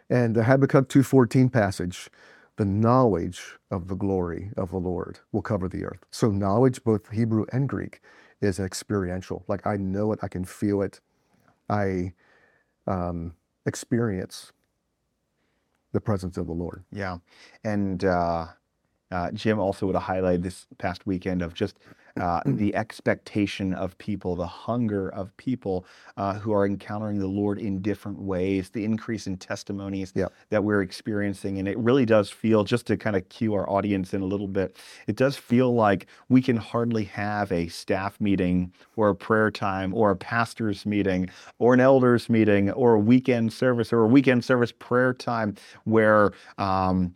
And 0.09 0.35
the 0.35 0.43
Habakkuk 0.43 0.87
2.14 0.87 1.51
passage, 1.51 2.09
the 2.55 2.65
knowledge 2.65 3.57
of 3.69 3.87
the 3.87 3.95
glory 3.95 4.51
of 4.55 4.71
the 4.71 4.77
Lord 4.77 5.19
will 5.31 5.41
cover 5.41 5.67
the 5.67 5.83
earth. 5.83 6.05
So 6.11 6.31
knowledge, 6.31 6.83
both 6.83 7.11
Hebrew 7.11 7.45
and 7.51 7.67
Greek, 7.67 8.01
is 8.41 8.59
experiential. 8.59 9.43
Like 9.47 9.67
I 9.67 9.77
know 9.77 10.13
it, 10.13 10.19
I 10.21 10.27
can 10.27 10.45
feel 10.45 10.81
it, 10.81 11.01
I 11.69 12.13
um, 12.87 13.33
experience 13.65 14.53
the 15.91 16.01
presence 16.01 16.37
of 16.37 16.47
the 16.47 16.53
Lord. 16.53 16.83
Yeah. 16.91 17.17
And 17.63 18.05
uh, 18.05 18.47
uh, 19.11 19.31
Jim 19.31 19.59
also 19.59 19.85
would 19.85 19.95
have 19.95 20.03
highlighted 20.03 20.43
this 20.43 20.67
past 20.77 21.05
weekend 21.05 21.41
of 21.41 21.53
just 21.53 21.77
uh, 22.19 22.41
the 22.45 22.75
expectation 22.75 23.73
of 23.73 23.97
people, 23.99 24.35
the 24.35 24.45
hunger 24.47 25.09
of 25.09 25.35
people 25.37 25.85
uh, 26.17 26.33
who 26.33 26.51
are 26.51 26.65
encountering 26.65 27.19
the 27.19 27.27
Lord 27.27 27.59
in 27.59 27.81
different 27.81 28.19
ways, 28.19 28.69
the 28.69 28.83
increase 28.83 29.27
in 29.27 29.37
testimonies 29.37 30.11
Yeah. 30.15 30.27
that 30.49 30.63
we're 30.63 30.81
experiencing. 30.81 31.59
And 31.59 31.67
it 31.67 31.77
really 31.77 32.05
does 32.05 32.29
feel, 32.29 32.63
just 32.63 32.87
to 32.87 32.97
kind 32.97 33.15
of 33.15 33.27
cue 33.29 33.53
our 33.53 33.69
audience 33.69 34.13
in 34.13 34.21
a 34.21 34.25
little 34.25 34.47
bit, 34.47 34.77
it 35.07 35.15
does 35.15 35.37
feel 35.37 35.73
like 35.73 36.07
we 36.27 36.41
can 36.41 36.57
hardly 36.57 37.03
have 37.05 37.51
a 37.51 37.67
staff 37.67 38.19
meeting 38.19 38.73
or 38.95 39.09
a 39.09 39.15
prayer 39.15 39.51
time 39.51 39.93
or 39.93 40.11
a 40.11 40.15
pastor's 40.15 40.85
meeting 40.85 41.29
or 41.59 41.73
an 41.73 41.79
elders 41.79 42.29
meeting 42.29 42.71
or 42.71 42.95
a 42.95 42.99
weekend 42.99 43.53
service 43.53 43.93
or 43.93 44.01
a 44.01 44.07
weekend 44.07 44.43
service 44.43 44.71
prayer 44.71 45.13
time 45.13 45.55
where 45.85 46.31
um, 46.57 47.13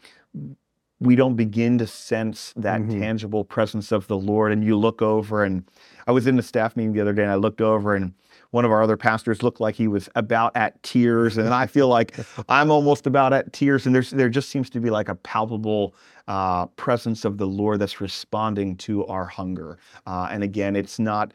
we 1.02 1.16
don't 1.16 1.36
begin 1.36 1.80
to 1.80 1.88
sense 1.88 2.54
that 2.56 2.80
Mhm. 2.80 3.00
tangible 3.00 3.44
presence 3.44 3.92
of 3.92 4.06
the 4.08 4.18
Lord. 4.18 4.52
And 4.52 4.64
you 4.64 4.78
look 4.78 5.02
over, 5.02 5.44
and 5.44 5.64
I 6.06 6.12
was 6.12 6.28
in 6.28 6.36
the 6.36 6.44
staff 6.44 6.78
meeting 6.78 6.94
the 6.94 7.02
other 7.02 7.12
day, 7.12 7.24
and 7.24 7.32
I 7.32 7.36
looked 7.36 7.60
over, 7.60 7.96
and 7.96 8.14
one 8.52 8.66
of 8.66 8.72
our 8.72 8.84
other 8.84 8.98
pastors 8.98 9.42
looked 9.42 9.60
like 9.60 9.76
he 9.76 9.88
was 9.88 10.10
about 10.16 10.56
at 10.56 10.82
tears, 10.84 11.38
and 11.40 11.54
I 11.54 11.66
feel 11.66 11.88
like 11.88 12.16
I'm 12.50 12.70
almost 12.70 13.08
about 13.08 13.34
at 13.34 13.52
tears. 13.52 13.86
And 13.88 13.96
there's 13.96 14.12
there 14.12 14.30
just 14.30 14.50
seems 14.50 14.70
to 14.70 14.80
be 14.80 14.92
like 14.92 15.10
a 15.10 15.16
palpable 15.16 15.96
uh, 16.28 16.68
presence 16.78 17.26
of 17.26 17.38
the 17.40 17.48
Lord 17.48 17.80
that's 17.80 18.00
responding 18.00 18.76
to 18.78 19.06
our 19.08 19.26
hunger. 19.26 19.80
Uh, 20.06 20.28
and 20.32 20.44
again, 20.44 20.76
it's 20.76 21.00
not 21.00 21.34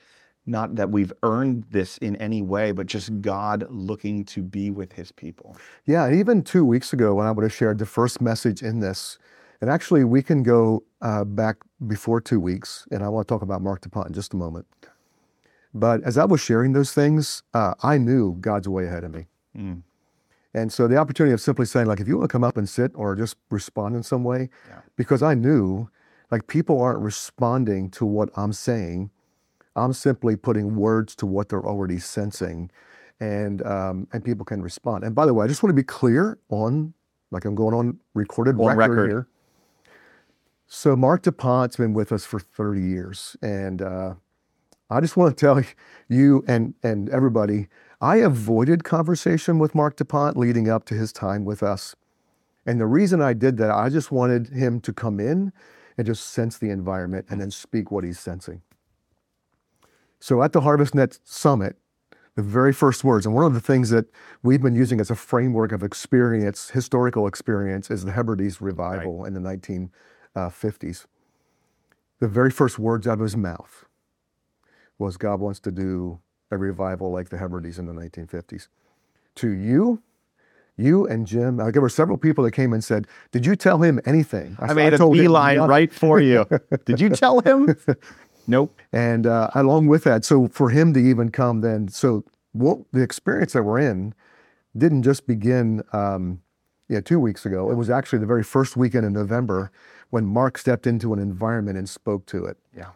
not 0.49 0.77
that 0.77 0.91
we've 0.93 1.13
earned 1.25 1.65
this 1.73 1.99
in 1.99 2.15
any 2.17 2.41
way, 2.41 2.71
but 2.71 2.87
just 2.87 3.21
God 3.21 3.67
looking 3.69 4.25
to 4.27 4.43
be 4.45 4.71
with 4.71 4.93
His 4.93 5.11
people. 5.11 5.57
Yeah, 5.87 6.09
even 6.13 6.43
two 6.43 6.65
weeks 6.65 6.93
ago 6.93 7.15
when 7.17 7.27
I 7.27 7.33
would 7.33 7.43
have 7.43 7.53
shared 7.53 7.79
the 7.79 7.87
first 7.87 8.21
message 8.21 8.63
in 8.63 8.79
this, 8.79 9.19
and 9.61 9.71
actually 9.71 10.05
we 10.05 10.23
can 10.23 10.43
go 10.43 10.83
uh, 11.03 11.25
back 11.25 11.57
before 11.87 12.21
two 12.21 12.41
weeks, 12.41 12.87
and 12.91 13.03
I 13.03 13.09
want 13.09 13.27
to 13.29 13.33
talk 13.35 13.43
about 13.43 13.63
Mark 13.63 13.81
DuPont 13.83 14.09
in 14.09 14.13
just 14.15 14.35
a 14.35 14.37
moment. 14.37 14.67
But 15.75 16.03
as 16.05 16.17
I 16.17 16.25
was 16.25 16.41
sharing 16.41 16.73
those 16.73 16.93
things, 16.93 17.43
uh, 17.53 17.75
I 17.83 17.99
knew 17.99 18.37
God's 18.41 18.69
way 18.69 18.87
ahead 18.87 19.05
of 19.05 19.13
me. 19.15 19.27
Mm. 19.57 19.83
And 20.55 20.73
so 20.73 20.89
the 20.89 20.97
opportunity 20.97 21.35
of 21.35 21.41
simply 21.41 21.67
saying, 21.67 21.87
like, 21.87 22.01
if 22.01 22.09
you 22.09 22.17
want 22.17 22.31
to 22.31 22.33
come 22.33 22.45
up 22.45 22.57
and 22.57 22.67
sit 22.67 22.93
or 22.95 23.15
just 23.15 23.37
respond 23.51 23.95
in 23.95 24.03
some 24.03 24.25
way, 24.25 24.49
Yeah. 24.69 24.79
because 24.97 25.23
I 25.23 25.35
knew, 25.35 25.91
like, 26.31 26.47
people 26.47 26.81
aren't 26.81 27.01
responding 27.01 27.91
to 27.91 28.07
what 28.07 28.31
I'm 28.37 28.55
saying. 28.55 29.11
I'm 29.75 29.93
simply 29.93 30.35
putting 30.37 30.77
words 30.77 31.15
to 31.17 31.27
what 31.27 31.51
they're 31.51 31.67
already 31.67 31.99
sensing, 31.99 32.71
and 33.21 33.61
um, 33.67 34.09
and 34.15 34.25
people 34.25 34.47
can 34.47 34.63
respond. 34.63 35.05
And 35.05 35.15
by 35.15 35.27
the 35.27 35.35
way, 35.35 35.45
I 35.45 35.49
just 35.49 35.63
want 35.63 35.71
to 35.71 35.75
be 35.75 35.83
clear 35.85 36.39
on, 36.49 36.95
like, 37.31 37.45
I'm 37.45 37.55
going 37.55 37.75
on 37.75 37.99
recorded 38.15 38.59
On 38.59 38.75
record, 38.75 38.79
record. 38.97 39.11
here. 39.11 39.29
So 40.67 40.97
Mark 40.97 41.23
DuPont's 41.23 41.77
been 41.77 41.95
with 41.95 42.11
us 42.11 42.25
for 42.25 42.41
30 42.41 42.81
years, 42.81 43.37
and 43.41 43.81
uh, 43.81 44.15
I 44.91 45.01
just 45.01 45.17
want 45.17 45.37
to 45.37 45.41
tell 45.41 45.63
you 46.09 46.45
and 46.49 46.75
and 46.83 47.09
everybody, 47.11 47.69
I 48.01 48.17
avoided 48.17 48.83
conversation 48.83 49.59
with 49.59 49.75
Mark 49.75 49.97
DuPont 49.97 50.37
leading 50.37 50.69
up 50.69 50.85
to 50.87 50.95
his 50.95 51.13
time 51.13 51.45
with 51.45 51.63
us. 51.63 51.95
And 52.67 52.81
the 52.81 52.87
reason 52.87 53.23
I 53.23 53.33
did 53.33 53.59
that, 53.59 53.71
I 53.71 53.89
just 53.89 54.11
wanted 54.11 54.49
him 54.49 54.81
to 54.81 54.93
come 54.93 55.21
in 55.21 55.53
and 55.97 56.07
just 56.07 56.31
sense 56.31 56.59
the 56.59 56.71
environment 56.71 57.27
and 57.31 57.41
then 57.41 57.51
speak 57.51 57.93
what 57.93 58.03
he's 58.03 58.19
sensing. 58.19 58.61
So 60.19 60.43
at 60.43 60.53
the 60.53 60.61
HarvestNet 60.61 61.21
Summit, 61.23 61.77
the 62.35 62.43
very 62.43 62.73
first 62.73 63.05
words, 63.05 63.25
and 63.25 63.35
one 63.35 63.45
of 63.45 63.55
the 63.55 63.61
things 63.61 63.91
that 63.91 64.07
we've 64.43 64.61
been 64.61 64.75
using 64.75 65.01
as 65.01 65.11
a 65.11 65.15
framework 65.15 65.71
of 65.73 65.85
experience, 65.85 66.71
historical 66.71 67.27
experience, 67.27 67.91
is 67.91 68.05
the 68.05 68.13
Hebrides 68.13 68.61
revival 68.61 69.25
in 69.25 69.33
the 69.33 69.41
1950s. 70.37 71.07
The 72.21 72.29
very 72.29 72.51
first 72.51 72.79
words 72.79 73.07
out 73.07 73.15
of 73.15 73.21
his 73.21 73.37
mouth 73.37 73.85
was 74.99 75.17
God 75.17 75.41
wants 75.41 75.61
to 75.61 75.71
do 75.71 76.21
a 76.51 76.57
revival 76.57 77.11
like 77.11 77.29
the 77.29 77.39
Hebrides 77.39 77.79
in 77.79 77.87
the 77.87 77.93
1950s. 77.93 78.69
To 79.37 79.51
you, 79.51 80.03
you 80.77 81.07
and 81.07 81.27
Jim, 81.27 81.61
uh, 81.61 81.71
there 81.71 81.83
were 81.83 81.89
several 81.89 82.17
people 82.17 82.45
that 82.45 82.53
came 82.53 82.73
and 82.73 82.83
said, 82.83 83.07
Did 83.33 83.45
you 83.45 83.57
tell 83.57 83.83
him 83.83 84.01
anything? 84.07 84.57
I 84.61 84.69
said, 84.69 84.77
made 84.77 84.95
a 84.95 84.99
told 84.99 85.17
him 85.17 85.25
beeline 85.25 85.61
right 85.61 85.93
for 85.93 86.21
you. 86.21 86.47
Did 86.85 87.01
you 87.01 87.11
tell 87.11 87.41
him? 87.41 87.77
nope. 88.47 88.79
And 88.93 89.27
uh, 89.27 89.51
along 89.55 89.89
with 89.89 90.05
that, 90.05 90.25
so 90.25 90.49
for 90.49 90.71
him 90.71 90.95
to 90.95 91.01
even 91.01 91.31
come 91.31 91.61
then, 91.61 91.89
so 91.89 92.25
what 92.53 92.79
the 92.93 93.03
experience 93.03 93.53
that 93.53 93.63
we're 93.63 93.81
in 93.81 94.15
didn't 94.77 95.03
just 95.03 95.27
begin 95.27 95.83
um, 95.93 96.41
yeah, 96.89 97.01
two 97.01 97.19
weeks 97.19 97.47
ago. 97.47 97.71
It 97.71 97.75
was 97.75 97.91
actually 97.91 98.21
the 98.21 98.27
very 98.27 98.45
first 98.45 98.77
weekend 98.77 99.05
in 99.05 99.13
November 99.13 99.71
when 100.11 100.25
Mark 100.25 100.59
stepped 100.59 100.87
into 100.87 101.13
an 101.13 101.19
environment 101.19 101.77
and 101.77 101.89
spoke 101.89 102.27
to 102.27 102.45
it. 102.45 102.57
Yeah. 102.77 102.91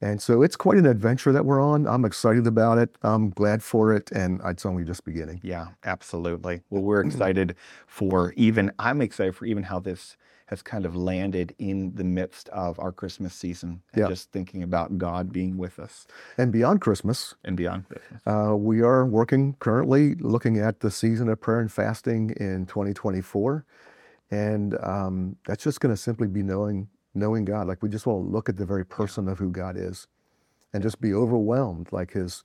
And 0.00 0.20
so 0.20 0.42
it's 0.42 0.56
quite 0.56 0.76
an 0.76 0.84
adventure 0.84 1.32
that 1.32 1.46
we're 1.46 1.60
on. 1.60 1.86
I'm 1.86 2.04
excited 2.04 2.46
about 2.46 2.76
it. 2.76 2.94
I'm 3.02 3.30
glad 3.30 3.62
for 3.62 3.94
it. 3.94 4.12
And 4.12 4.40
it's 4.44 4.66
only 4.66 4.84
just 4.84 5.04
beginning. 5.04 5.40
Yeah, 5.42 5.68
absolutely. 5.84 6.60
Well, 6.68 6.82
we're 6.82 7.02
excited 7.02 7.56
for 7.86 8.34
even, 8.36 8.72
I'm 8.78 9.00
excited 9.00 9.34
for 9.34 9.46
even 9.46 9.62
how 9.62 9.78
this 9.78 10.18
has 10.46 10.62
kind 10.62 10.86
of 10.86 10.94
landed 10.96 11.54
in 11.58 11.94
the 11.94 12.04
midst 12.04 12.48
of 12.50 12.78
our 12.78 12.92
Christmas 12.92 13.34
season. 13.34 13.82
And 13.92 14.02
Yeah. 14.02 14.08
just 14.08 14.30
thinking 14.32 14.62
about 14.62 14.96
God 14.98 15.32
being 15.32 15.58
with 15.58 15.78
us 15.78 16.06
And 16.38 16.52
beyond 16.52 16.80
Christmas, 16.80 17.34
and 17.44 17.56
beyond. 17.56 17.84
uh, 18.26 18.54
we 18.56 18.80
are 18.80 19.04
working 19.04 19.54
currently 19.58 20.14
looking 20.16 20.58
at 20.58 20.80
the 20.80 20.90
season 20.90 21.28
of 21.28 21.40
prayer 21.40 21.60
and 21.60 21.70
fasting 21.70 22.30
in 22.38 22.66
2024. 22.66 23.64
And 24.30 24.76
um, 24.82 25.36
that's 25.46 25.62
just 25.64 25.80
going 25.80 25.94
to 25.94 26.00
simply 26.00 26.28
be 26.28 26.42
knowing 26.42 26.88
knowing 27.14 27.44
God. 27.44 27.66
Like 27.66 27.82
we 27.82 27.88
just 27.88 28.06
want 28.06 28.26
to 28.26 28.30
look 28.30 28.48
at 28.48 28.56
the 28.56 28.66
very 28.66 28.84
person 28.84 29.28
of 29.28 29.38
who 29.38 29.50
God 29.50 29.76
is 29.76 30.06
and 30.72 30.82
just 30.82 31.00
be 31.00 31.14
overwhelmed, 31.14 31.88
like 31.92 32.12
his 32.12 32.44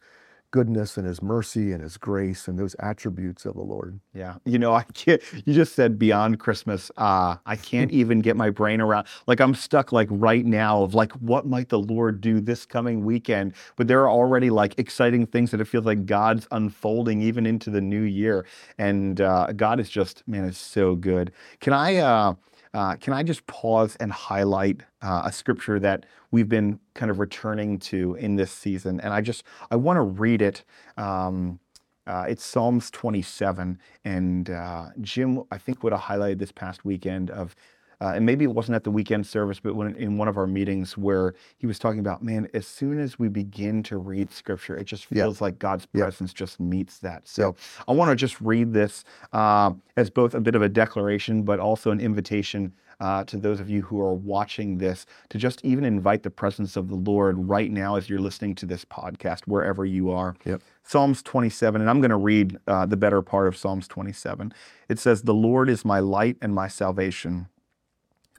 goodness 0.51 0.97
and 0.97 1.07
his 1.07 1.21
mercy 1.21 1.71
and 1.71 1.81
his 1.81 1.97
grace 1.97 2.47
and 2.47 2.59
those 2.59 2.75
attributes 2.79 3.45
of 3.45 3.55
the 3.55 3.61
Lord. 3.61 3.99
Yeah. 4.13 4.35
You 4.45 4.59
know, 4.59 4.73
I 4.73 4.83
can't, 4.93 5.21
you 5.45 5.53
just 5.53 5.73
said 5.73 5.97
beyond 5.97 6.39
Christmas. 6.39 6.91
Uh, 6.97 7.37
I 7.45 7.55
can't 7.55 7.91
even 8.01 8.19
get 8.19 8.35
my 8.35 8.49
brain 8.49 8.81
around, 8.81 9.07
like, 9.27 9.39
I'm 9.39 9.55
stuck, 9.55 9.91
like, 9.91 10.07
right 10.11 10.45
now 10.45 10.83
of 10.83 10.93
like, 10.93 11.13
what 11.13 11.47
might 11.47 11.69
the 11.69 11.79
Lord 11.79 12.21
do 12.21 12.41
this 12.41 12.65
coming 12.65 13.03
weekend? 13.05 13.53
But 13.77 13.87
there 13.87 14.01
are 14.01 14.09
already 14.09 14.49
like 14.49 14.77
exciting 14.77 15.25
things 15.25 15.51
that 15.51 15.61
it 15.61 15.65
feels 15.65 15.85
like 15.85 16.05
God's 16.05 16.47
unfolding 16.51 17.21
even 17.21 17.45
into 17.45 17.69
the 17.69 17.81
new 17.81 18.01
year. 18.01 18.45
And 18.77 19.21
uh, 19.21 19.53
God 19.53 19.79
is 19.79 19.89
just, 19.89 20.23
man, 20.27 20.45
it's 20.45 20.57
so 20.57 20.95
good. 20.95 21.31
Can 21.61 21.73
I, 21.73 21.97
uh, 21.97 22.33
uh, 22.73 22.95
can 22.95 23.13
I 23.13 23.23
just 23.23 23.45
pause 23.47 23.97
and 23.99 24.11
highlight 24.11 24.81
uh, 25.01 25.23
a 25.25 25.31
scripture 25.31 25.79
that 25.79 26.05
we've 26.31 26.47
been 26.47 26.79
kind 26.93 27.11
of 27.11 27.19
returning 27.19 27.79
to 27.79 28.15
in 28.15 28.35
this 28.35 28.51
season? 28.51 28.99
And 29.01 29.13
I 29.13 29.21
just, 29.21 29.43
I 29.69 29.75
want 29.75 29.97
to 29.97 30.01
read 30.01 30.41
it. 30.41 30.63
Um, 30.97 31.59
uh, 32.07 32.25
it's 32.27 32.43
Psalms 32.43 32.89
27, 32.91 33.77
and 34.05 34.49
uh, 34.49 34.87
Jim, 35.01 35.43
I 35.51 35.57
think, 35.57 35.83
would 35.83 35.93
have 35.93 36.01
highlighted 36.01 36.39
this 36.39 36.51
past 36.51 36.83
weekend 36.83 37.29
of, 37.29 37.55
uh, 38.01 38.13
and 38.15 38.25
maybe 38.25 38.43
it 38.43 38.51
wasn't 38.53 38.75
at 38.75 38.83
the 38.83 38.91
weekend 38.91 39.25
service, 39.27 39.59
but 39.59 39.75
when 39.75 39.95
in 39.95 40.17
one 40.17 40.27
of 40.27 40.35
our 40.37 40.47
meetings 40.47 40.97
where 40.97 41.35
he 41.57 41.67
was 41.67 41.77
talking 41.79 41.99
about, 41.99 42.23
man, 42.23 42.47
as 42.53 42.65
soon 42.67 42.99
as 42.99 43.19
we 43.19 43.27
begin 43.29 43.83
to 43.83 43.97
read 43.97 44.31
Scripture, 44.31 44.75
it 44.75 44.85
just 44.85 45.05
Yeah. 45.11 45.23
feels 45.23 45.39
like 45.39 45.59
God's 45.59 45.87
Yeah. 45.93 46.03
presence 46.05 46.33
just 46.33 46.59
meets 46.59 46.97
that. 46.99 47.27
So 47.27 47.55
I 47.87 47.91
want 47.93 48.09
to 48.09 48.15
just 48.15 48.41
read 48.41 48.73
this 48.73 49.03
uh, 49.33 49.73
as 49.95 50.09
both 50.09 50.33
a 50.33 50.41
bit 50.41 50.55
of 50.55 50.61
a 50.61 50.69
declaration, 50.69 51.43
but 51.43 51.59
also 51.59 51.91
an 51.91 51.99
invitation 51.99 52.73
uh, 52.99 53.23
to 53.23 53.35
those 53.37 53.59
of 53.59 53.67
you 53.67 53.81
who 53.81 53.99
are 53.99 54.13
watching 54.13 54.77
this 54.77 55.07
to 55.29 55.39
just 55.39 55.65
even 55.65 55.83
invite 55.83 56.21
the 56.21 56.29
presence 56.29 56.75
of 56.75 56.87
the 56.87 56.95
Lord 56.95 57.35
right 57.49 57.71
now 57.71 57.95
as 57.95 58.07
you're 58.07 58.19
listening 58.19 58.53
to 58.55 58.67
this 58.67 58.85
podcast, 58.85 59.41
wherever 59.47 59.85
you 59.85 60.11
are. 60.11 60.35
Yep. 60.45 60.61
Psalms 60.83 61.23
27, 61.23 61.81
and 61.81 61.89
I'm 61.89 61.99
going 61.99 62.11
to 62.11 62.17
read 62.17 62.59
uh, 62.67 62.85
the 62.85 62.97
better 62.97 63.23
part 63.23 63.47
of 63.47 63.57
Psalms 63.57 63.87
27. 63.87 64.53
It 64.87 64.99
says, 64.99 65.23
The 65.23 65.33
Lord 65.33 65.67
is 65.67 65.83
my 65.83 65.99
light 65.99 66.37
and 66.43 66.53
my 66.53 66.67
salvation. 66.67 67.47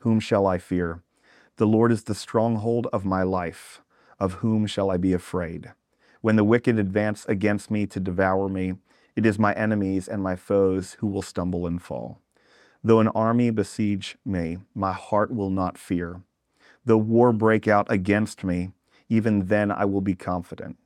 Whom 0.03 0.19
shall 0.19 0.49
I 0.49 0.59
fear? 0.59 1.01
The 1.59 1.67
Lord 1.67 1.93
is 1.93 2.03
the 2.03 2.15
stronghold 2.17 2.89
of 2.93 3.05
my 3.05 3.23
life. 3.23 3.83
Of 4.19 4.35
whom 4.35 4.67
shall 4.67 4.91
I 4.91 4.97
be 4.97 5.13
afraid? 5.13 5.71
When 6.23 6.35
the 6.35 6.43
wicked 6.43 6.77
advance 6.77 7.25
against 7.27 7.71
me 7.71 7.87
to 7.87 8.01
devour 8.01 8.49
me, 8.49 8.75
it 9.15 9.25
is 9.25 9.39
my 9.39 9.53
enemies 9.53 10.09
and 10.09 10.21
my 10.21 10.35
foes 10.35 10.95
who 10.95 11.07
will 11.07 11.23
stumble 11.23 11.69
and 11.69 11.81
fall. 11.81 12.19
Though 12.83 12.99
an 12.99 13.09
army 13.09 13.51
besiege 13.51 14.17
me, 14.25 14.59
my 14.75 14.93
heart 14.93 15.33
will 15.33 15.51
not 15.51 15.79
fear. 15.79 16.23
Though 16.85 16.97
war 16.97 17.33
break 17.33 17.69
out 17.69 17.89
against 17.89 18.43
me, 18.43 18.73
even 19.09 19.47
then 19.47 19.71
I 19.71 19.85
will 19.85 20.01
be 20.01 20.17
confident. 20.17 20.79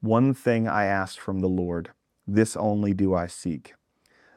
One 0.00 0.32
thing 0.32 0.66
I 0.66 0.86
ask 0.86 1.18
from 1.18 1.40
the 1.40 1.50
Lord, 1.50 1.90
this 2.26 2.56
only 2.56 2.94
do 2.94 3.14
I 3.14 3.26
seek, 3.26 3.74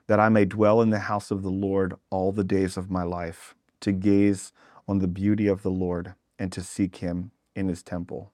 that 0.08 0.20
I 0.20 0.28
may 0.28 0.44
dwell 0.44 0.82
in 0.82 0.90
the 0.90 1.00
house 1.00 1.32
of 1.32 1.44
the 1.44 1.50
Lord 1.50 1.94
all 2.10 2.34
the 2.34 2.44
days 2.44 2.76
of 2.76 2.92
my 2.92 3.04
life, 3.04 3.56
to 3.82 3.92
gaze 3.92 4.54
on 4.88 5.00
the 5.00 5.08
beauty 5.08 5.48
of 5.48 5.64
the 5.64 5.72
Lord 5.72 6.16
and 6.40 6.52
to 6.52 6.62
seek 6.62 6.98
him 6.98 7.32
in 7.56 7.68
his 7.68 7.84
temple. 7.84 8.32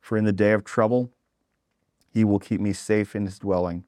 For 0.00 0.16
in 0.16 0.24
the 0.24 0.32
day 0.32 0.52
of 0.52 0.64
trouble, 0.64 1.10
he 2.12 2.24
will 2.24 2.38
keep 2.38 2.60
me 2.60 2.72
safe 2.72 3.16
in 3.16 3.24
his 3.24 3.38
dwelling. 3.38 3.84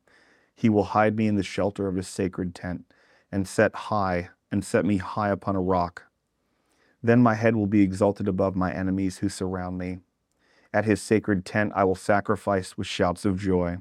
He 0.54 0.68
will 0.68 0.84
hide 0.84 1.16
me 1.16 1.26
in 1.28 1.36
the 1.36 1.42
shelter 1.42 1.86
of 1.86 1.96
his 1.96 2.08
sacred 2.08 2.54
tent 2.54 2.86
and 3.30 3.46
set 3.46 3.74
high 3.74 4.30
and 4.50 4.64
set 4.64 4.84
me 4.84 4.96
high 4.96 5.28
upon 5.28 5.54
a 5.54 5.60
rock. 5.60 6.04
Then 7.02 7.22
my 7.22 7.34
head 7.34 7.54
will 7.54 7.66
be 7.66 7.82
exalted 7.82 8.26
above 8.26 8.56
my 8.56 8.72
enemies 8.72 9.18
who 9.18 9.28
surround 9.28 9.78
me. 9.78 9.98
At 10.72 10.86
his 10.86 11.00
sacred 11.00 11.44
tent 11.44 11.72
I 11.74 11.84
will 11.84 11.94
sacrifice 11.94 12.76
with 12.76 12.86
shouts 12.86 13.24
of 13.24 13.38
joy. 13.38 13.78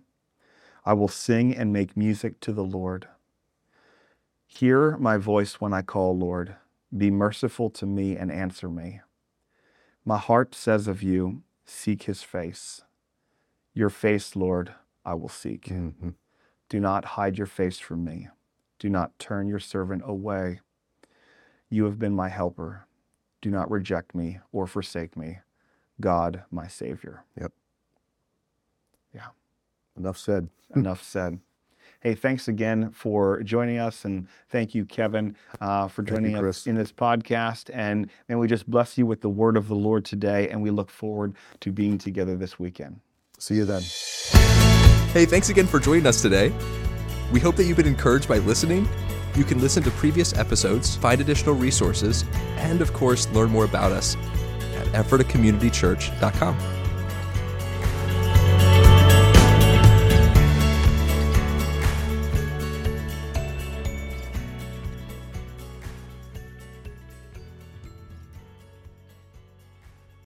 I 0.85 0.93
will 0.93 1.07
sing 1.07 1.55
and 1.55 1.73
make 1.73 1.97
music 1.97 2.39
to 2.41 2.53
the 2.53 2.63
Lord. 2.63 3.07
Hear 4.45 4.95
my 4.97 5.17
voice 5.17 5.59
when 5.59 5.73
I 5.73 5.81
call, 5.81 6.17
Lord. 6.17 6.55
Be 6.95 7.11
merciful 7.11 7.69
to 7.71 7.85
me 7.85 8.15
and 8.15 8.31
answer 8.31 8.69
me. 8.69 9.01
My 10.05 10.17
heart 10.17 10.55
says 10.55 10.87
of 10.87 11.01
you, 11.03 11.43
Seek 11.67 12.03
his 12.03 12.21
face. 12.21 12.83
Your 13.73 13.89
face, 13.89 14.35
Lord, 14.35 14.75
I 15.03 15.15
will 15.15 15.29
seek. 15.29 15.65
Mhm. 15.65 16.13
Do 16.69 16.79
not 16.79 17.05
hide 17.05 17.39
your 17.39 17.47
face 17.47 17.79
from 17.79 18.03
me. 18.03 18.29
Do 18.77 18.87
not 18.87 19.17
turn 19.17 19.47
your 19.47 19.59
servant 19.59 20.03
away. 20.05 20.61
You 21.69 21.85
have 21.85 21.97
been 21.97 22.15
my 22.15 22.29
helper. 22.29 22.85
Do 23.41 23.49
not 23.49 23.69
reject 23.71 24.13
me 24.13 24.39
or 24.51 24.67
forsake 24.67 25.17
me, 25.17 25.39
God, 25.99 26.43
my 26.51 26.67
Savior. 26.67 27.25
Yep. 27.35 27.53
Yeah. 29.11 29.29
Enough 29.97 30.17
said. 30.19 30.49
Enough 30.75 31.01
said. 31.01 31.39
Hey, 32.01 32.15
thanks 32.15 32.47
again 32.47 32.91
for 32.91 33.41
joining 33.43 33.79
us, 33.79 34.05
and 34.05 34.27
thank 34.49 34.75
you, 34.75 34.85
Kevin, 34.85 35.35
uh, 35.59 35.87
for 35.87 36.03
Thank 36.03 36.21
you, 36.21 36.29
joining 36.31 36.45
us 36.47 36.67
in 36.67 36.75
this 36.75 36.91
podcast. 36.91 37.69
And 37.73 38.09
and 38.29 38.39
we 38.39 38.47
just 38.47 38.69
bless 38.69 38.97
you 38.97 39.05
with 39.05 39.21
the 39.21 39.29
word 39.29 39.57
of 39.57 39.67
the 39.67 39.75
Lord 39.75 40.05
today, 40.05 40.49
and 40.49 40.61
we 40.61 40.69
look 40.69 40.89
forward 40.89 41.35
to 41.61 41.71
being 41.71 41.97
together 41.97 42.35
this 42.35 42.59
weekend. 42.59 42.99
See 43.39 43.55
you 43.55 43.65
then. 43.65 43.81
Hey, 45.11 45.25
thanks 45.25 45.49
again 45.49 45.67
for 45.67 45.79
joining 45.79 46.05
us 46.05 46.21
today. 46.21 46.53
We 47.31 47.39
hope 47.39 47.55
that 47.55 47.63
you've 47.63 47.77
been 47.77 47.87
encouraged 47.87 48.27
by 48.27 48.37
listening. 48.39 48.87
You 49.35 49.43
can 49.43 49.59
listen 49.59 49.83
to 49.83 49.91
previous 49.91 50.33
episodes, 50.37 50.95
find 50.95 51.19
additional 51.19 51.55
resources, 51.55 52.23
and 52.57 52.81
of 52.81 52.93
course, 52.93 53.27
learn 53.29 53.49
more 53.49 53.65
about 53.65 53.91
us 53.91 54.15
at 54.75 54.87
ephratacommunitychurch.com. 54.87 56.74